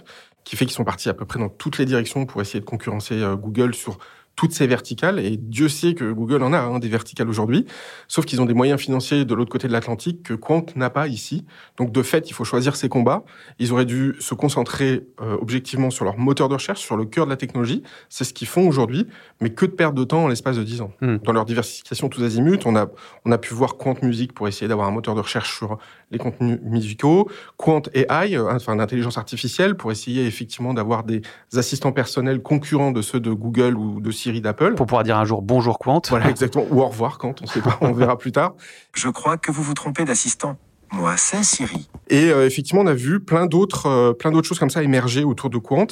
qui 0.44 0.56
fait 0.56 0.64
qu'ils 0.64 0.74
sont 0.74 0.84
partis 0.84 1.10
à 1.10 1.14
peu 1.14 1.26
près 1.26 1.38
dans 1.38 1.50
toutes 1.50 1.76
les 1.76 1.84
directions 1.84 2.24
pour 2.24 2.40
essayer 2.40 2.60
de 2.60 2.64
concurrencer 2.64 3.20
Google 3.36 3.74
sur 3.74 3.98
toutes 4.40 4.54
ces 4.54 4.66
verticales. 4.66 5.18
Et 5.18 5.36
Dieu 5.36 5.68
sait 5.68 5.92
que 5.92 6.10
Google 6.10 6.42
en 6.42 6.54
a 6.54 6.58
hein, 6.60 6.78
des 6.78 6.88
verticales 6.88 7.28
aujourd'hui. 7.28 7.66
Sauf 8.08 8.24
qu'ils 8.24 8.40
ont 8.40 8.46
des 8.46 8.54
moyens 8.54 8.80
financiers 8.80 9.26
de 9.26 9.34
l'autre 9.34 9.50
côté 9.50 9.68
de 9.68 9.72
l'Atlantique 9.74 10.22
que 10.22 10.32
Quant 10.32 10.64
n'a 10.76 10.88
pas 10.88 11.08
ici. 11.08 11.44
Donc 11.76 11.92
de 11.92 12.02
fait, 12.02 12.30
il 12.30 12.32
faut 12.32 12.44
choisir 12.44 12.74
ses 12.74 12.88
combats. 12.88 13.22
Ils 13.58 13.70
auraient 13.70 13.84
dû 13.84 14.14
se 14.18 14.32
concentrer 14.32 15.06
euh, 15.20 15.36
objectivement 15.42 15.90
sur 15.90 16.06
leur 16.06 16.16
moteur 16.16 16.48
de 16.48 16.54
recherche, 16.54 16.80
sur 16.80 16.96
le 16.96 17.04
cœur 17.04 17.26
de 17.26 17.30
la 17.30 17.36
technologie. 17.36 17.82
C'est 18.08 18.24
ce 18.24 18.32
qu'ils 18.32 18.48
font 18.48 18.66
aujourd'hui. 18.66 19.06
Mais 19.42 19.50
que 19.50 19.66
de 19.66 19.72
perte 19.72 19.94
de 19.94 20.04
temps 20.04 20.24
en 20.24 20.28
l'espace 20.28 20.56
de 20.56 20.64
10 20.64 20.80
ans. 20.80 20.92
Hmm. 21.02 21.18
Dans 21.18 21.32
leur 21.32 21.44
diversification 21.44 22.08
tous 22.08 22.22
azimuts, 22.22 22.60
on 22.64 22.76
a, 22.76 22.86
on 23.26 23.32
a 23.32 23.36
pu 23.36 23.52
voir 23.52 23.76
Quant 23.76 23.96
Music 24.00 24.32
pour 24.32 24.48
essayer 24.48 24.68
d'avoir 24.68 24.88
un 24.88 24.90
moteur 24.90 25.14
de 25.14 25.20
recherche 25.20 25.54
sur 25.54 25.76
les 26.10 26.16
contenus 26.16 26.58
musicaux, 26.62 27.30
Quant 27.58 27.82
AI, 27.92 28.38
euh, 28.38 28.50
enfin 28.50 28.74
l'intelligence 28.74 29.18
artificielle, 29.18 29.74
pour 29.74 29.92
essayer 29.92 30.24
effectivement 30.24 30.72
d'avoir 30.72 31.04
des 31.04 31.20
assistants 31.54 31.92
personnels 31.92 32.40
concurrents 32.40 32.90
de 32.90 33.02
ceux 33.02 33.20
de 33.20 33.32
Google 33.32 33.76
ou 33.76 34.00
de 34.00 34.10
Siri 34.10 34.29
d'Apple. 34.40 34.74
Pour 34.74 34.86
pouvoir 34.86 35.02
dire 35.02 35.18
un 35.18 35.24
jour 35.24 35.42
bonjour 35.42 35.78
Quant. 35.78 36.02
Voilà, 36.08 36.30
exactement. 36.30 36.66
Ou 36.70 36.82
au 36.82 36.86
revoir 36.86 37.18
Quant, 37.18 37.34
on 37.42 37.46
sait 37.46 37.60
pas, 37.60 37.76
on 37.80 37.92
verra 37.92 38.16
plus 38.16 38.30
tard. 38.32 38.54
Je 38.94 39.08
crois 39.08 39.36
que 39.36 39.50
vous 39.50 39.62
vous 39.62 39.74
trompez 39.74 40.04
d'assistant. 40.04 40.56
Moi, 40.92 41.14
c'est 41.16 41.44
Siri. 41.44 41.88
Et 42.08 42.30
euh, 42.30 42.44
effectivement, 42.44 42.82
on 42.82 42.86
a 42.86 42.94
vu 42.94 43.20
plein 43.20 43.46
d'autres, 43.46 43.86
euh, 43.86 44.12
plein 44.12 44.32
d'autres 44.32 44.48
choses 44.48 44.58
comme 44.58 44.70
ça 44.70 44.82
émerger 44.82 45.22
autour 45.22 45.48
de 45.48 45.58
Quant. 45.58 45.86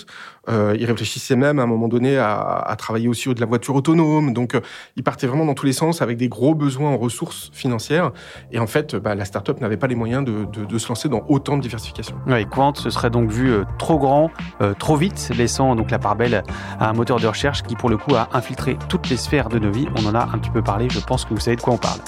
Euh, 0.49 0.77
ils 0.79 0.85
réfléchissaient 0.87 1.37
même 1.37 1.61
à 1.61 1.63
un 1.63 1.67
moment 1.67 1.87
donné 1.87 2.19
à, 2.19 2.37
à 2.37 2.75
travailler 2.75 3.07
aussi 3.07 3.33
de 3.33 3.41
la 3.41 3.47
voiture 3.47 3.77
autonome. 3.77 4.33
Donc, 4.33 4.55
euh, 4.55 4.61
ils 4.97 5.05
partaient 5.05 5.29
vraiment 5.29 5.45
dans 5.45 5.55
tous 5.55 5.67
les 5.67 5.73
sens 5.73 6.03
avec 6.03 6.17
des 6.17 6.29
gros 6.29 6.55
besoins 6.57 6.91
en 6.91 6.99
ressources 6.99 7.51
financières. 7.53 8.11
Et 8.51 8.59
en 8.59 8.67
fait, 8.67 8.97
bah, 8.97 9.15
la 9.15 9.25
startup 9.25 9.61
n'avait 9.61 9.77
pas 9.77 9.87
les 9.87 9.95
moyens 9.95 10.25
de, 10.25 10.45
de, 10.45 10.65
de, 10.65 10.79
se 10.79 10.89
lancer 10.89 11.09
dans 11.09 11.25
autant 11.29 11.57
de 11.57 11.63
diversification. 11.63 12.17
Oui, 12.27 12.45
Quant 12.47 12.75
se 12.75 12.91
serait 12.91 13.11
donc 13.11 13.31
vu 13.31 13.51
euh, 13.51 13.65
trop 13.79 13.99
grand, 13.99 14.31
euh, 14.61 14.75
trop 14.75 14.97
vite, 14.97 15.31
laissant 15.37 15.77
donc 15.77 15.93
la 15.93 16.01
part 16.01 16.17
belle 16.17 16.43
à 16.81 16.91
un 16.91 16.93
moteur 16.93 17.21
de 17.21 17.27
recherche 17.29 17.63
qui, 17.63 17.77
pour 17.77 17.89
le 17.89 17.97
coup, 17.97 18.17
a 18.17 18.29
infiltré 18.33 18.77
toutes 18.89 19.09
les 19.09 19.17
sphères 19.17 19.49
de 19.49 19.61
nos 19.61 19.71
vies. 19.71 19.87
On 19.97 20.07
en 20.07 20.15
a 20.17 20.25
un 20.25 20.39
petit 20.39 20.51
peu 20.51 20.63
parlé. 20.63 20.89
Je 20.91 20.99
pense 20.99 21.25
que 21.25 21.35
vous 21.35 21.41
savez 21.41 21.57
de 21.57 21.63
quoi 21.63 21.75
on 21.75 21.79
parle. 21.79 22.01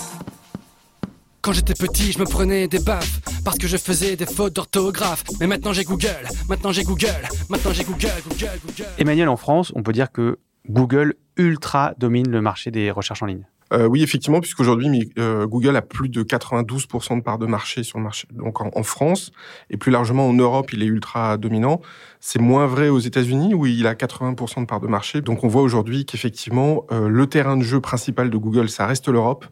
Quand 1.42 1.52
j'étais 1.52 1.72
petit, 1.72 2.12
je 2.12 2.18
me 2.18 2.24
prenais 2.24 2.68
des 2.68 2.80
baffes 2.80 3.20
parce 3.44 3.56
que 3.56 3.66
je 3.66 3.78
faisais 3.78 4.14
des 4.14 4.26
fautes 4.26 4.52
d'orthographe. 4.52 5.24
Mais 5.40 5.46
maintenant 5.46 5.72
j'ai 5.72 5.84
Google, 5.84 6.28
maintenant 6.50 6.70
j'ai 6.70 6.84
Google, 6.84 7.26
maintenant 7.48 7.72
j'ai 7.72 7.84
Google, 7.84 8.08
Google, 8.28 8.60
Google. 8.66 8.88
Emmanuel, 8.98 9.28
en 9.30 9.38
France, 9.38 9.72
on 9.74 9.82
peut 9.82 9.92
dire 9.92 10.12
que 10.12 10.38
Google 10.68 11.14
ultra 11.38 11.94
domine 11.96 12.28
le 12.28 12.42
marché 12.42 12.70
des 12.70 12.90
recherches 12.90 13.22
en 13.22 13.26
ligne. 13.26 13.46
Euh, 13.72 13.86
oui, 13.86 14.02
effectivement, 14.02 14.40
puisqu'aujourd'hui, 14.40 15.12
euh, 15.18 15.46
Google 15.46 15.76
a 15.76 15.82
plus 15.82 16.08
de 16.08 16.22
92% 16.22 17.16
de 17.16 17.22
part 17.22 17.38
de 17.38 17.46
marché 17.46 17.84
sur 17.84 17.98
le 17.98 18.04
marché. 18.04 18.28
Donc 18.32 18.60
en, 18.60 18.70
en, 18.74 18.82
France, 18.82 19.30
et 19.70 19.76
plus 19.76 19.92
largement 19.92 20.28
en 20.28 20.34
Europe, 20.34 20.72
il 20.74 20.82
est 20.82 20.86
ultra 20.86 21.38
dominant. 21.38 21.80
C'est 22.18 22.40
moins 22.40 22.66
vrai 22.66 22.88
aux 22.88 22.98
États-Unis, 22.98 23.54
où 23.54 23.64
il 23.64 23.86
a 23.86 23.94
80% 23.94 24.60
de 24.60 24.66
part 24.66 24.80
de 24.80 24.88
marché. 24.88 25.22
Donc 25.22 25.44
on 25.44 25.48
voit 25.48 25.62
aujourd'hui 25.62 26.04
qu'effectivement, 26.04 26.84
euh, 26.90 27.08
le 27.08 27.26
terrain 27.28 27.56
de 27.56 27.62
jeu 27.62 27.80
principal 27.80 28.28
de 28.28 28.36
Google, 28.36 28.68
ça 28.68 28.86
reste 28.86 29.08
l'Europe. 29.08 29.46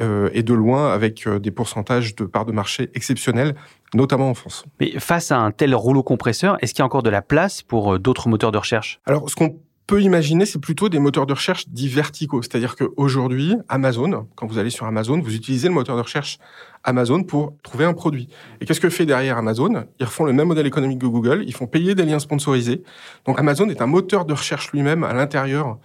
Euh, 0.00 0.30
et 0.32 0.42
de 0.42 0.54
loin 0.54 0.90
avec 0.90 1.26
euh, 1.26 1.38
des 1.38 1.50
pourcentages 1.50 2.16
de 2.16 2.24
parts 2.24 2.46
de 2.46 2.52
marché 2.52 2.88
exceptionnels, 2.94 3.54
notamment 3.92 4.30
en 4.30 4.34
France. 4.34 4.64
Mais 4.80 4.98
face 4.98 5.30
à 5.30 5.36
un 5.36 5.50
tel 5.50 5.74
rouleau 5.74 6.02
compresseur, 6.02 6.56
est-ce 6.62 6.72
qu'il 6.72 6.80
y 6.80 6.82
a 6.82 6.86
encore 6.86 7.02
de 7.02 7.10
la 7.10 7.20
place 7.20 7.60
pour 7.60 7.92
euh, 7.92 7.98
d'autres 7.98 8.30
moteurs 8.30 8.52
de 8.52 8.58
recherche? 8.58 9.00
Alors, 9.04 9.28
ce 9.28 9.36
qu'on 9.36 9.58
peut 9.86 10.00
imaginer, 10.00 10.46
c'est 10.46 10.60
plutôt 10.60 10.88
des 10.88 10.98
moteurs 10.98 11.26
de 11.26 11.34
recherche 11.34 11.68
dits 11.68 11.88
verticaux. 11.88 12.40
C'est-à-dire 12.40 12.74
qu'aujourd'hui, 12.74 13.54
Amazon, 13.68 14.26
quand 14.34 14.46
vous 14.46 14.56
allez 14.56 14.70
sur 14.70 14.86
Amazon, 14.86 15.20
vous 15.20 15.34
utilisez 15.34 15.68
le 15.68 15.74
moteur 15.74 15.96
de 15.96 16.00
recherche 16.00 16.38
Amazon 16.84 17.22
pour 17.22 17.54
trouver 17.62 17.84
un 17.84 17.92
produit. 17.92 18.28
Et 18.62 18.64
qu'est-ce 18.64 18.80
que 18.80 18.88
fait 18.88 19.04
derrière 19.04 19.36
Amazon? 19.36 19.84
Ils 20.00 20.06
refont 20.06 20.24
le 20.24 20.32
même 20.32 20.48
modèle 20.48 20.66
économique 20.66 21.02
que 21.02 21.06
Google, 21.06 21.44
ils 21.46 21.52
font 21.52 21.66
payer 21.66 21.94
des 21.94 22.06
liens 22.06 22.18
sponsorisés. 22.18 22.82
Donc 23.26 23.38
Amazon 23.38 23.68
est 23.68 23.82
un 23.82 23.86
moteur 23.86 24.24
de 24.24 24.32
recherche 24.32 24.72
lui-même 24.72 25.04
à 25.04 25.12
l'intérieur 25.12 25.78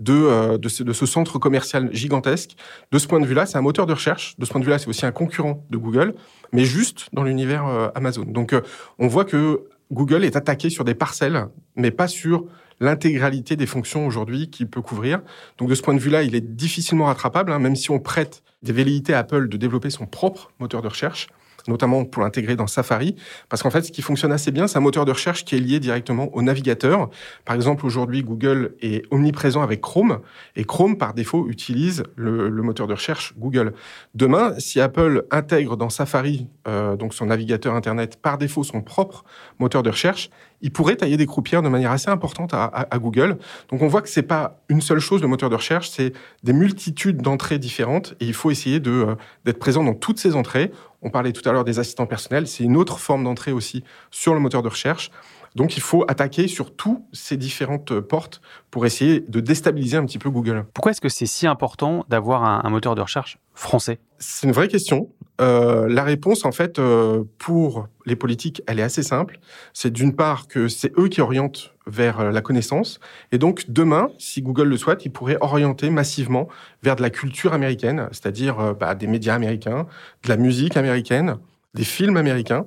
de, 0.00 0.12
euh, 0.12 0.58
de, 0.58 0.68
ce, 0.68 0.82
de, 0.82 0.92
ce, 0.92 1.06
centre 1.06 1.38
commercial 1.38 1.88
gigantesque. 1.92 2.56
De 2.92 2.98
ce 2.98 3.06
point 3.06 3.20
de 3.20 3.26
vue-là, 3.26 3.46
c'est 3.46 3.58
un 3.58 3.62
moteur 3.62 3.86
de 3.86 3.92
recherche. 3.92 4.34
De 4.38 4.44
ce 4.44 4.50
point 4.50 4.60
de 4.60 4.64
vue-là, 4.64 4.78
c'est 4.78 4.88
aussi 4.88 5.06
un 5.06 5.12
concurrent 5.12 5.64
de 5.70 5.76
Google, 5.76 6.14
mais 6.52 6.64
juste 6.64 7.08
dans 7.12 7.22
l'univers 7.22 7.66
euh, 7.66 7.88
Amazon. 7.94 8.24
Donc, 8.24 8.52
euh, 8.52 8.60
on 8.98 9.06
voit 9.06 9.24
que 9.24 9.64
Google 9.92 10.24
est 10.24 10.36
attaqué 10.36 10.70
sur 10.70 10.84
des 10.84 10.94
parcelles, 10.94 11.46
mais 11.76 11.90
pas 11.90 12.08
sur 12.08 12.46
l'intégralité 12.80 13.56
des 13.56 13.66
fonctions 13.66 14.06
aujourd'hui 14.06 14.50
qu'il 14.50 14.68
peut 14.68 14.82
couvrir. 14.82 15.22
Donc, 15.58 15.68
de 15.68 15.74
ce 15.74 15.82
point 15.82 15.94
de 15.94 16.00
vue-là, 16.00 16.22
il 16.22 16.34
est 16.34 16.56
difficilement 16.56 17.06
rattrapable, 17.06 17.52
hein, 17.52 17.58
même 17.58 17.76
si 17.76 17.90
on 17.90 18.00
prête 18.00 18.42
des 18.62 18.72
velléités 18.72 19.14
à 19.14 19.20
Apple 19.20 19.48
de 19.48 19.56
développer 19.56 19.90
son 19.90 20.06
propre 20.06 20.50
moteur 20.58 20.82
de 20.82 20.88
recherche 20.88 21.28
notamment 21.68 22.04
pour 22.04 22.22
l'intégrer 22.22 22.56
dans 22.56 22.66
Safari, 22.66 23.16
parce 23.48 23.62
qu'en 23.62 23.70
fait, 23.70 23.82
ce 23.82 23.92
qui 23.92 24.02
fonctionne 24.02 24.32
assez 24.32 24.50
bien, 24.50 24.66
c'est 24.66 24.78
un 24.78 24.82
moteur 24.82 25.04
de 25.04 25.12
recherche 25.12 25.44
qui 25.44 25.56
est 25.56 25.60
lié 25.60 25.80
directement 25.80 26.34
au 26.34 26.42
navigateur. 26.42 27.10
Par 27.44 27.56
exemple, 27.56 27.86
aujourd'hui, 27.86 28.22
Google 28.22 28.74
est 28.80 29.04
omniprésent 29.10 29.62
avec 29.62 29.80
Chrome, 29.80 30.20
et 30.56 30.64
Chrome, 30.64 30.96
par 30.96 31.14
défaut, 31.14 31.46
utilise 31.48 32.02
le, 32.16 32.50
moteur 32.64 32.86
de 32.86 32.94
recherche 32.94 33.34
Google. 33.38 33.74
Demain, 34.14 34.54
si 34.58 34.80
Apple 34.80 35.26
intègre 35.30 35.76
dans 35.76 35.90
Safari, 35.90 36.48
euh, 36.66 36.96
donc 36.96 37.12
son 37.12 37.26
navigateur 37.26 37.74
Internet, 37.74 38.16
par 38.20 38.38
défaut 38.38 38.64
son 38.64 38.80
propre 38.80 39.24
moteur 39.58 39.82
de 39.82 39.90
recherche, 39.90 40.30
il 40.64 40.72
pourrait 40.72 40.96
tailler 40.96 41.18
des 41.18 41.26
croupières 41.26 41.60
de 41.60 41.68
manière 41.68 41.92
assez 41.92 42.08
importante 42.08 42.54
à, 42.54 42.88
Google. 42.98 43.36
Donc 43.70 43.82
on 43.82 43.86
voit 43.86 44.00
que 44.00 44.08
c'est 44.08 44.22
pas 44.22 44.62
une 44.70 44.80
seule 44.80 44.98
chose 44.98 45.20
le 45.20 45.28
moteur 45.28 45.50
de 45.50 45.56
recherche, 45.56 45.90
c'est 45.90 46.14
des 46.42 46.54
multitudes 46.54 47.18
d'entrées 47.18 47.58
différentes 47.58 48.14
et 48.18 48.24
il 48.24 48.32
faut 48.32 48.50
essayer 48.50 48.80
euh, 48.86 49.14
d'être 49.44 49.58
présent 49.58 49.84
dans 49.84 49.92
toutes 49.92 50.18
ces 50.18 50.34
entrées. 50.34 50.72
On 51.04 51.10
parlait 51.10 51.32
tout 51.32 51.46
à 51.46 51.52
l'heure 51.52 51.64
des 51.64 51.78
assistants 51.78 52.06
personnels, 52.06 52.48
c'est 52.48 52.64
une 52.64 52.78
autre 52.78 52.98
forme 52.98 53.24
d'entrée 53.24 53.52
aussi 53.52 53.84
sur 54.10 54.32
le 54.32 54.40
moteur 54.40 54.62
de 54.62 54.68
recherche. 54.68 55.10
Donc 55.54 55.76
il 55.76 55.82
faut 55.82 56.04
attaquer 56.08 56.48
sur 56.48 56.74
toutes 56.74 57.02
ces 57.12 57.36
différentes 57.36 58.00
portes 58.00 58.40
pour 58.70 58.86
essayer 58.86 59.20
de 59.20 59.40
déstabiliser 59.40 59.96
un 59.96 60.04
petit 60.04 60.18
peu 60.18 60.30
Google. 60.30 60.64
Pourquoi 60.74 60.90
est-ce 60.90 61.00
que 61.00 61.08
c'est 61.08 61.26
si 61.26 61.46
important 61.46 62.04
d'avoir 62.08 62.44
un, 62.44 62.62
un, 62.64 62.70
moteur 62.70 62.94
de 62.94 63.00
recherche 63.00 63.38
français? 63.54 63.98
C'est 64.18 64.46
une 64.46 64.52
vraie 64.52 64.68
question. 64.68 65.10
Euh, 65.40 65.88
la 65.88 66.04
réponse, 66.04 66.44
en 66.44 66.52
fait, 66.52 66.78
euh, 66.78 67.24
pour 67.38 67.88
les 68.06 68.16
politiques, 68.16 68.62
elle 68.66 68.78
est 68.78 68.84
assez 68.84 69.02
simple. 69.02 69.40
C'est 69.72 69.92
d'une 69.92 70.14
part 70.14 70.46
que 70.46 70.68
c'est 70.68 70.96
eux 70.98 71.08
qui 71.08 71.20
orientent 71.20 71.72
vers 71.86 72.30
la 72.30 72.40
connaissance. 72.40 73.00
Et 73.32 73.38
donc, 73.38 73.64
demain, 73.68 74.08
si 74.18 74.42
Google 74.42 74.68
le 74.68 74.76
souhaite, 74.76 75.04
ils 75.04 75.10
pourraient 75.10 75.38
orienter 75.40 75.90
massivement 75.90 76.48
vers 76.82 76.96
de 76.96 77.02
la 77.02 77.10
culture 77.10 77.52
américaine, 77.52 78.08
c'est-à-dire 78.12 78.60
euh, 78.60 78.74
bah, 78.74 78.94
des 78.94 79.06
médias 79.06 79.34
américains, 79.34 79.86
de 80.22 80.28
la 80.28 80.36
musique 80.36 80.76
américaine, 80.76 81.38
des 81.74 81.84
films 81.84 82.16
américains 82.16 82.66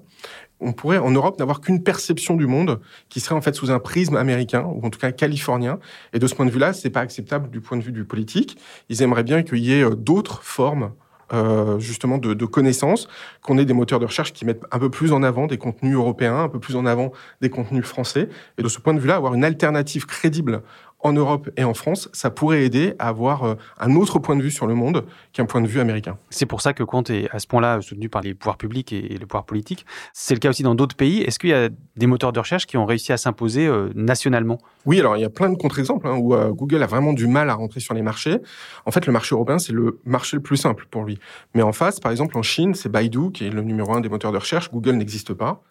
on 0.59 0.73
pourrait 0.73 0.97
en 0.97 1.11
Europe 1.11 1.39
n'avoir 1.39 1.61
qu'une 1.61 1.83
perception 1.83 2.35
du 2.35 2.47
monde 2.47 2.79
qui 3.09 3.19
serait 3.19 3.35
en 3.35 3.41
fait 3.41 3.53
sous 3.53 3.71
un 3.71 3.79
prisme 3.79 4.15
américain 4.15 4.63
ou 4.63 4.85
en 4.85 4.89
tout 4.89 4.99
cas 4.99 5.11
californien. 5.11 5.79
Et 6.13 6.19
de 6.19 6.27
ce 6.27 6.35
point 6.35 6.45
de 6.45 6.51
vue-là, 6.51 6.73
c'est 6.73 6.89
pas 6.89 7.01
acceptable 7.01 7.49
du 7.49 7.61
point 7.61 7.77
de 7.77 7.83
vue 7.83 7.91
du 7.91 8.05
politique. 8.05 8.57
Ils 8.89 9.01
aimeraient 9.01 9.23
bien 9.23 9.43
qu'il 9.43 9.59
y 9.59 9.73
ait 9.73 9.89
d'autres 9.95 10.41
formes 10.43 10.91
euh, 11.33 11.77
justement 11.77 12.19
de, 12.19 12.33
de 12.33 12.45
connaissances, 12.45 13.09
qu'on 13.41 13.57
ait 13.57 13.65
des 13.65 13.73
moteurs 13.73 13.99
de 13.99 14.05
recherche 14.05 14.31
qui 14.31 14.45
mettent 14.45 14.63
un 14.71 14.79
peu 14.79 14.89
plus 14.89 15.11
en 15.11 15.23
avant 15.23 15.45
des 15.45 15.57
contenus 15.57 15.95
européens, 15.95 16.43
un 16.43 16.47
peu 16.47 16.59
plus 16.59 16.77
en 16.77 16.85
avant 16.85 17.11
des 17.41 17.49
contenus 17.49 17.83
français. 17.83 18.29
Et 18.57 18.63
de 18.63 18.69
ce 18.69 18.79
point 18.79 18.93
de 18.93 18.99
vue-là, 18.99 19.17
avoir 19.17 19.33
une 19.33 19.43
alternative 19.43 20.05
crédible 20.05 20.61
en 20.99 21.13
Europe 21.13 21.49
et 21.57 21.63
en 21.63 21.73
France, 21.73 22.09
ça 22.13 22.29
pourrait 22.29 22.63
aider 22.63 22.95
à 22.99 23.07
avoir 23.09 23.57
un 23.79 23.95
autre 23.95 24.19
point 24.19 24.35
de 24.35 24.41
vue 24.41 24.51
sur 24.51 24.67
le 24.67 24.73
monde 24.73 25.05
qu'un 25.31 25.45
point 25.45 25.61
de 25.61 25.67
vue 25.67 25.79
américain. 25.79 26.17
C'est 26.29 26.45
pour 26.45 26.61
ça 26.61 26.73
que 26.73 26.83
Quant 26.83 27.03
est 27.03 27.29
à 27.31 27.39
ce 27.39 27.47
point-là 27.47 27.81
soutenu 27.81 28.09
par 28.09 28.21
les 28.21 28.33
pouvoirs 28.33 28.57
publics 28.57 28.93
et 28.93 29.17
le 29.17 29.25
pouvoir 29.25 29.45
politique. 29.45 29.85
C'est 30.13 30.33
le 30.33 30.39
cas 30.39 30.49
aussi 30.49 30.63
dans 30.63 30.75
d'autres 30.75 30.95
pays. 30.95 31.21
Est-ce 31.21 31.39
qu'il 31.39 31.49
y 31.49 31.53
a 31.53 31.69
des 31.95 32.07
moteurs 32.07 32.33
de 32.33 32.39
recherche 32.39 32.65
qui 32.65 32.77
ont 32.77 32.85
réussi 32.85 33.11
à 33.11 33.17
s'imposer 33.17 33.67
euh, 33.67 33.89
nationalement? 33.95 34.57
Oui, 34.85 34.99
alors 34.99 35.17
il 35.17 35.21
y 35.21 35.25
a 35.25 35.29
plein 35.29 35.49
de 35.49 35.55
contre-exemples 35.55 36.07
hein, 36.07 36.15
où 36.17 36.33
euh, 36.33 36.51
Google 36.51 36.81
a 36.83 36.87
vraiment 36.87 37.13
du 37.13 37.27
mal 37.27 37.49
à 37.49 37.53
rentrer 37.53 37.79
sur 37.79 37.93
les 37.93 38.01
marchés. 38.01 38.37
En 38.85 38.91
fait, 38.91 39.05
le 39.05 39.13
marché 39.13 39.35
européen, 39.35 39.59
c'est 39.59 39.73
le 39.73 39.99
marché 40.05 40.37
le 40.37 40.43
plus 40.43 40.57
simple 40.57 40.87
pour 40.89 41.03
lui. 41.03 41.19
Mais 41.53 41.61
en 41.61 41.73
face, 41.73 41.99
par 41.99 42.11
exemple, 42.11 42.37
en 42.37 42.43
Chine, 42.43 42.73
c'est 42.73 42.89
Baidu 42.89 43.31
qui 43.33 43.45
est 43.45 43.49
le 43.49 43.61
numéro 43.61 43.93
un 43.93 44.01
des 44.01 44.09
moteurs 44.09 44.31
de 44.31 44.37
recherche. 44.37 44.71
Google 44.71 44.93
n'existe 44.93 45.33
pas. 45.33 45.63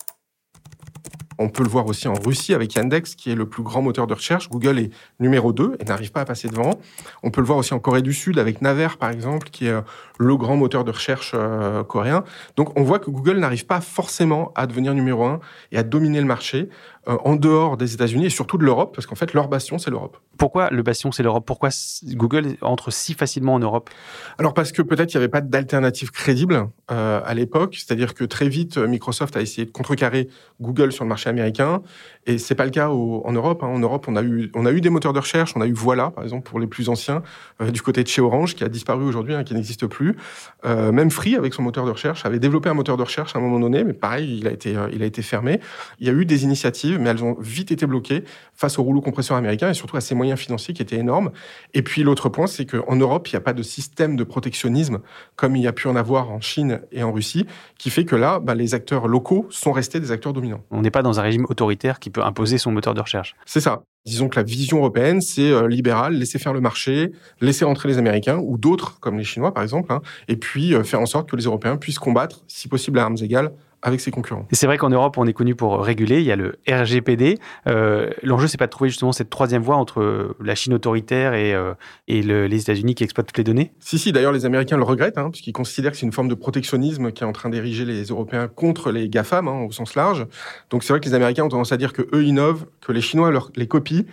On 1.38 1.48
peut 1.48 1.62
le 1.62 1.68
voir 1.68 1.86
aussi 1.86 2.08
en 2.08 2.14
Russie 2.14 2.54
avec 2.54 2.74
Yandex, 2.74 3.14
qui 3.14 3.30
est 3.30 3.34
le 3.34 3.46
plus 3.46 3.62
grand 3.62 3.82
moteur 3.82 4.06
de 4.06 4.14
recherche. 4.14 4.48
Google 4.48 4.78
est 4.78 4.90
numéro 5.20 5.52
2 5.52 5.76
et 5.80 5.84
n'arrive 5.84 6.12
pas 6.12 6.20
à 6.22 6.24
passer 6.24 6.48
devant. 6.48 6.78
On 7.22 7.30
peut 7.30 7.40
le 7.40 7.46
voir 7.46 7.58
aussi 7.58 7.74
en 7.74 7.78
Corée 7.78 8.02
du 8.02 8.12
Sud 8.12 8.38
avec 8.38 8.62
Naver, 8.62 8.88
par 8.98 9.10
exemple, 9.10 9.48
qui 9.50 9.66
est 9.66 9.74
le 10.18 10.36
grand 10.36 10.56
moteur 10.56 10.84
de 10.84 10.90
recherche 10.90 11.32
euh, 11.34 11.84
coréen. 11.84 12.24
Donc 12.56 12.78
on 12.78 12.82
voit 12.82 12.98
que 12.98 13.10
Google 13.10 13.38
n'arrive 13.38 13.66
pas 13.66 13.80
forcément 13.80 14.52
à 14.54 14.66
devenir 14.66 14.94
numéro 14.94 15.24
1 15.24 15.40
et 15.72 15.78
à 15.78 15.82
dominer 15.82 16.20
le 16.20 16.26
marché 16.26 16.68
euh, 16.68 16.95
en 17.06 17.36
dehors 17.36 17.76
des 17.76 17.94
États-Unis 17.94 18.26
et 18.26 18.30
surtout 18.30 18.58
de 18.58 18.64
l'Europe, 18.64 18.94
parce 18.94 19.06
qu'en 19.06 19.14
fait, 19.14 19.32
leur 19.32 19.48
bastion, 19.48 19.78
c'est 19.78 19.90
l'Europe. 19.90 20.18
Pourquoi 20.38 20.70
le 20.70 20.82
bastion, 20.82 21.12
c'est 21.12 21.22
l'Europe? 21.22 21.46
Pourquoi 21.46 21.70
Google 22.04 22.56
entre 22.60 22.90
si 22.90 23.14
facilement 23.14 23.54
en 23.54 23.58
Europe? 23.58 23.90
Alors 24.38 24.54
parce 24.54 24.72
que 24.72 24.82
peut-être 24.82 25.14
il 25.14 25.16
n'y 25.16 25.22
avait 25.22 25.30
pas 25.30 25.40
d'alternative 25.40 26.10
crédible 26.10 26.68
euh, 26.90 27.20
à 27.24 27.34
l'époque, 27.34 27.76
c'est-à-dire 27.76 28.14
que 28.14 28.24
très 28.24 28.48
vite, 28.48 28.76
Microsoft 28.76 29.36
a 29.36 29.40
essayé 29.40 29.64
de 29.64 29.70
contrecarrer 29.70 30.28
Google 30.60 30.92
sur 30.92 31.04
le 31.04 31.08
marché 31.08 31.30
américain, 31.30 31.82
et 32.26 32.38
c'est 32.38 32.54
pas 32.54 32.64
le 32.64 32.70
cas 32.70 32.90
au, 32.90 33.22
en 33.24 33.32
Europe. 33.32 33.62
Hein. 33.62 33.68
En 33.68 33.78
Europe, 33.78 34.06
on 34.08 34.16
a 34.16 34.22
eu 34.22 34.50
on 34.54 34.66
a 34.66 34.72
eu 34.72 34.80
des 34.80 34.90
moteurs 34.90 35.12
de 35.12 35.18
recherche, 35.20 35.52
on 35.56 35.60
a 35.60 35.66
eu 35.66 35.72
Voilà, 35.72 36.10
par 36.10 36.24
exemple, 36.24 36.48
pour 36.48 36.58
les 36.58 36.66
plus 36.66 36.88
anciens, 36.88 37.22
euh, 37.60 37.70
du 37.70 37.82
côté 37.82 38.02
de 38.02 38.08
chez 38.08 38.20
Orange, 38.20 38.54
qui 38.54 38.64
a 38.64 38.68
disparu 38.68 39.04
aujourd'hui, 39.04 39.34
hein, 39.34 39.44
qui 39.44 39.54
n'existe 39.54 39.86
plus. 39.86 40.16
Euh, 40.64 40.92
même 40.92 41.10
Free, 41.10 41.36
avec 41.36 41.54
son 41.54 41.62
moteur 41.62 41.86
de 41.86 41.90
recherche, 41.90 42.26
avait 42.26 42.38
développé 42.38 42.68
un 42.68 42.74
moteur 42.74 42.96
de 42.96 43.02
recherche 43.02 43.34
à 43.36 43.38
un 43.38 43.42
moment 43.42 43.60
donné, 43.60 43.84
mais 43.84 43.92
pareil, 43.92 44.38
il 44.38 44.48
a 44.48 44.50
été, 44.50 44.76
il 44.92 45.02
a 45.02 45.06
été 45.06 45.22
fermé. 45.22 45.60
Il 46.00 46.06
y 46.06 46.10
a 46.10 46.12
eu 46.12 46.24
des 46.24 46.44
initiatives, 46.44 46.95
mais 46.98 47.10
elles 47.10 47.24
ont 47.24 47.36
vite 47.40 47.72
été 47.72 47.86
bloquées 47.86 48.24
face 48.54 48.78
au 48.78 48.82
rouleau 48.82 49.00
compresseur 49.00 49.36
américain 49.36 49.70
et 49.70 49.74
surtout 49.74 49.96
à 49.96 50.00
ses 50.00 50.14
moyens 50.14 50.38
financiers 50.38 50.74
qui 50.74 50.82
étaient 50.82 50.96
énormes. 50.96 51.30
Et 51.74 51.82
puis 51.82 52.02
l'autre 52.02 52.28
point, 52.28 52.46
c'est 52.46 52.66
qu'en 52.66 52.96
Europe, 52.96 53.28
il 53.28 53.34
n'y 53.34 53.38
a 53.38 53.40
pas 53.40 53.52
de 53.52 53.62
système 53.62 54.16
de 54.16 54.24
protectionnisme 54.24 55.00
comme 55.36 55.56
il 55.56 55.62
y 55.62 55.66
a 55.66 55.72
pu 55.72 55.88
en 55.88 55.96
avoir 55.96 56.30
en 56.30 56.40
Chine 56.40 56.80
et 56.92 57.02
en 57.02 57.12
Russie, 57.12 57.46
qui 57.78 57.90
fait 57.90 58.04
que 58.04 58.16
là, 58.16 58.40
bah, 58.40 58.54
les 58.54 58.74
acteurs 58.74 59.08
locaux 59.08 59.46
sont 59.50 59.72
restés 59.72 60.00
des 60.00 60.10
acteurs 60.10 60.32
dominants. 60.32 60.62
On 60.70 60.82
n'est 60.82 60.90
pas 60.90 61.02
dans 61.02 61.20
un 61.20 61.22
régime 61.22 61.46
autoritaire 61.48 61.98
qui 61.98 62.10
peut 62.10 62.22
imposer 62.22 62.58
son 62.58 62.72
moteur 62.72 62.94
de 62.94 63.00
recherche. 63.00 63.34
C'est 63.44 63.60
ça. 63.60 63.82
Disons 64.06 64.28
que 64.28 64.36
la 64.36 64.44
vision 64.44 64.78
européenne, 64.78 65.20
c'est 65.20 65.50
euh, 65.50 65.66
libéral, 65.66 66.14
laisser 66.14 66.38
faire 66.38 66.52
le 66.52 66.60
marché, 66.60 67.10
laisser 67.40 67.64
rentrer 67.64 67.88
les 67.88 67.98
Américains 67.98 68.38
ou 68.38 68.56
d'autres, 68.56 69.00
comme 69.00 69.18
les 69.18 69.24
Chinois 69.24 69.52
par 69.52 69.64
exemple, 69.64 69.92
hein, 69.92 70.00
et 70.28 70.36
puis 70.36 70.74
euh, 70.74 70.84
faire 70.84 71.00
en 71.00 71.06
sorte 71.06 71.28
que 71.28 71.34
les 71.34 71.44
Européens 71.44 71.76
puissent 71.76 71.98
combattre, 71.98 72.44
si 72.46 72.68
possible 72.68 73.00
à 73.00 73.02
armes 73.02 73.16
égales, 73.20 73.50
avec 73.82 74.00
ses 74.00 74.10
concurrents. 74.10 74.46
Et 74.50 74.54
c'est 74.54 74.66
vrai 74.66 74.78
qu'en 74.78 74.90
Europe, 74.90 75.16
on 75.18 75.26
est 75.26 75.32
connu 75.32 75.54
pour 75.54 75.80
réguler. 75.80 76.20
Il 76.20 76.26
y 76.26 76.32
a 76.32 76.36
le 76.36 76.56
RGPD. 76.68 77.38
Euh, 77.66 78.10
L'enjeu, 78.22 78.46
c'est 78.46 78.58
pas 78.58 78.66
de 78.66 78.70
trouver 78.70 78.90
justement 78.90 79.12
cette 79.12 79.30
troisième 79.30 79.62
voie 79.62 79.76
entre 79.76 80.34
la 80.40 80.54
Chine 80.54 80.74
autoritaire 80.74 81.34
et, 81.34 81.54
euh, 81.54 81.74
et 82.08 82.22
le, 82.22 82.46
les 82.46 82.60
États-Unis 82.62 82.94
qui 82.94 83.04
exploitent 83.04 83.26
toutes 83.26 83.38
les 83.38 83.44
données. 83.44 83.72
Si, 83.80 83.98
si. 83.98 84.12
D'ailleurs, 84.12 84.32
les 84.32 84.44
Américains 84.44 84.76
le 84.76 84.82
regrettent, 84.82 85.18
hein, 85.18 85.30
puisqu'ils 85.30 85.52
considèrent 85.52 85.92
que 85.92 85.98
c'est 85.98 86.06
une 86.06 86.12
forme 86.12 86.28
de 86.28 86.34
protectionnisme 86.34 87.12
qui 87.12 87.22
est 87.22 87.26
en 87.26 87.32
train 87.32 87.50
d'ériger 87.50 87.84
les 87.84 88.04
Européens 88.04 88.48
contre 88.48 88.90
les 88.90 89.08
GAFAM, 89.08 89.48
hein, 89.48 89.64
au 89.68 89.72
sens 89.72 89.94
large. 89.94 90.26
Donc, 90.70 90.82
c'est 90.82 90.92
vrai 90.92 91.00
que 91.00 91.06
les 91.06 91.14
Américains 91.14 91.44
ont 91.44 91.48
tendance 91.48 91.72
à 91.72 91.76
dire 91.76 91.92
que 91.92 92.02
eux 92.12 92.24
innovent, 92.24 92.66
que 92.80 92.92
les 92.92 93.00
Chinois 93.00 93.30
leur, 93.30 93.50
les 93.56 93.68
copient 93.68 94.04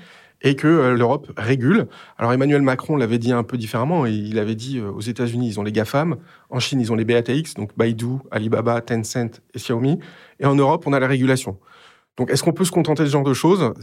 et 0.44 0.56
que 0.56 0.68
euh, 0.68 0.96
l'Europe 0.96 1.32
régule. 1.38 1.88
Alors 2.18 2.34
Emmanuel 2.34 2.62
Macron 2.62 2.98
l'avait 2.98 3.18
dit 3.18 3.32
un 3.32 3.44
peu 3.44 3.58
différemment. 3.58 4.06
Il 4.06 4.38
avait 4.38 4.56
dit 4.56 4.78
euh, 4.80 4.92
aux 4.92 5.02
États-Unis, 5.02 5.48
ils 5.48 5.60
ont 5.60 5.64
les 5.64 5.72
GAFAM, 5.72 6.18
en 6.50 6.60
Chine, 6.60 6.80
ils 6.80 6.92
ont 6.92 6.96
les 6.96 7.06
BATX, 7.06 7.56
donc 7.56 7.76
Baidu, 7.78 8.18
Alibaba, 8.30 8.82
Tencent 8.82 9.42
et 9.54 9.58
Xiaomi, 9.58 10.00
et 10.40 10.46
en 10.46 10.56
Europe, 10.56 10.84
on 10.86 10.94
a 10.94 11.00
la 11.00 11.08
régulation. 11.08 11.58
Donc, 12.18 12.30
est-ce 12.30 12.44
qu'on 12.44 12.54
peut 12.54 12.66
se 12.66 12.72
contenter 12.72 13.02
de 13.02 13.08
ce 13.08 13.14
genre 13.14 13.24
de 13.24 13.34
choses? 13.34 13.74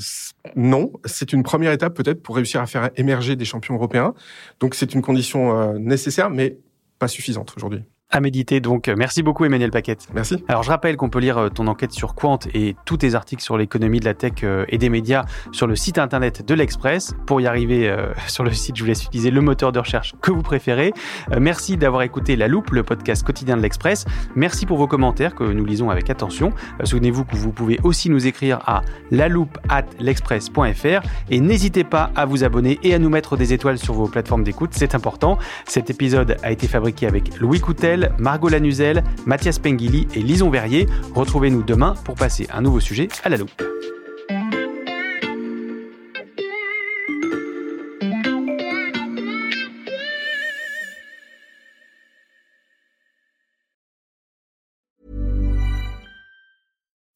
Non. 0.54 0.92
C'est 1.04 1.32
une 1.32 1.42
première 1.42 1.72
étape 1.72 1.94
peut-être 1.94 2.22
pour 2.22 2.36
réussir 2.36 2.60
à 2.60 2.66
faire 2.66 2.90
émerger 2.96 3.34
des 3.34 3.44
champions 3.44 3.74
européens. 3.74 4.14
Donc, 4.60 4.76
c'est 4.76 4.94
une 4.94 5.02
condition 5.02 5.58
euh, 5.58 5.78
nécessaire, 5.78 6.30
mais 6.30 6.56
pas 7.00 7.08
suffisante 7.08 7.52
aujourd'hui 7.56 7.82
à 8.10 8.20
méditer. 8.20 8.60
Donc, 8.60 8.88
merci 8.88 9.22
beaucoup, 9.22 9.44
Emmanuel 9.44 9.70
Paquette. 9.70 10.08
Merci. 10.14 10.42
Alors, 10.48 10.62
je 10.62 10.70
rappelle 10.70 10.96
qu'on 10.96 11.10
peut 11.10 11.20
lire 11.20 11.38
euh, 11.38 11.48
ton 11.48 11.66
enquête 11.66 11.92
sur 11.92 12.14
Quant 12.14 12.38
et 12.54 12.74
tous 12.84 12.98
tes 12.98 13.14
articles 13.14 13.42
sur 13.42 13.56
l'économie 13.56 14.00
de 14.00 14.04
la 14.04 14.14
tech 14.14 14.32
euh, 14.42 14.64
et 14.68 14.78
des 14.78 14.88
médias 14.88 15.24
sur 15.52 15.66
le 15.66 15.76
site 15.76 15.98
internet 15.98 16.46
de 16.46 16.54
l'Express. 16.54 17.14
Pour 17.26 17.40
y 17.40 17.46
arriver 17.46 17.88
euh, 17.88 18.12
sur 18.26 18.44
le 18.44 18.52
site, 18.52 18.76
je 18.76 18.82
vous 18.82 18.88
laisse 18.88 19.04
utiliser 19.04 19.30
le 19.30 19.40
moteur 19.40 19.72
de 19.72 19.78
recherche 19.78 20.14
que 20.20 20.32
vous 20.32 20.42
préférez. 20.42 20.92
merci 21.38 21.76
d'avoir 21.76 22.02
écouté 22.02 22.36
La 22.36 22.48
Loupe, 22.48 22.70
le 22.70 22.82
podcast 22.82 23.22
quotidien 23.22 23.56
de 23.56 23.62
l'Express. 23.62 24.04
Merci 24.34 24.66
pour 24.66 24.78
vos 24.78 24.86
commentaires 24.86 25.34
que 25.34 25.44
nous 25.44 25.64
lisons 25.64 25.90
avec 25.90 26.10
attention. 26.10 26.52
Souvenez-vous 26.82 27.24
que 27.24 27.36
vous 27.36 27.52
pouvez 27.52 27.78
aussi 27.82 28.10
nous 28.10 28.26
écrire 28.26 28.58
à 28.66 28.82
loupe 29.10 29.58
at 29.68 29.84
l'express.fr 29.98 31.06
et 31.30 31.40
n'hésitez 31.40 31.84
pas 31.84 32.10
à 32.16 32.24
vous 32.26 32.44
abonner 32.44 32.78
et 32.82 32.94
à 32.94 32.98
nous 32.98 33.10
mettre 33.10 33.36
des 33.36 33.52
étoiles 33.52 33.78
sur 33.78 33.94
vos 33.94 34.08
plateformes 34.08 34.44
d'écoute. 34.44 34.70
C'est 34.72 34.94
important. 34.94 35.38
Cet 35.66 35.90
épisode 35.90 36.36
a 36.42 36.50
été 36.50 36.66
fabriqué 36.66 37.06
avec 37.06 37.38
Louis 37.38 37.60
Coutel 37.60 37.99
Margot 38.18 38.48
Lanuzel, 38.48 39.04
Mathias 39.26 39.58
Pengili 39.58 40.06
et 40.14 40.20
Lison 40.20 40.50
Verrier. 40.50 40.86
Retrouvez-nous 41.14 41.62
demain 41.62 41.94
pour 42.04 42.14
passer 42.14 42.46
un 42.52 42.62
nouveau 42.62 42.80
sujet 42.80 43.08
à 43.24 43.28
la 43.28 43.36
loupe. 43.36 43.62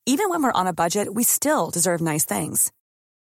Even 0.07 0.29
when 0.29 0.43
we're 0.45 0.61
on 0.61 0.67
a 0.67 0.73
budget, 0.73 1.13
we 1.13 1.25
still 1.25 1.71
deserve 1.71 2.01
nice 2.01 2.25
things. 2.25 2.71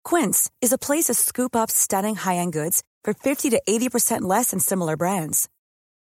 Quince 0.04 0.50
is 0.60 0.72
a 0.72 0.76
place 0.76 1.04
to 1.04 1.14
scoop 1.14 1.56
up 1.56 1.70
stunning 1.70 2.14
high-end 2.14 2.52
goods 2.52 2.82
for 3.02 3.14
50 3.14 3.50
to 3.50 3.62
80% 3.66 4.22
less 4.22 4.50
than 4.50 4.60
similar 4.60 4.96
brands. 4.96 5.48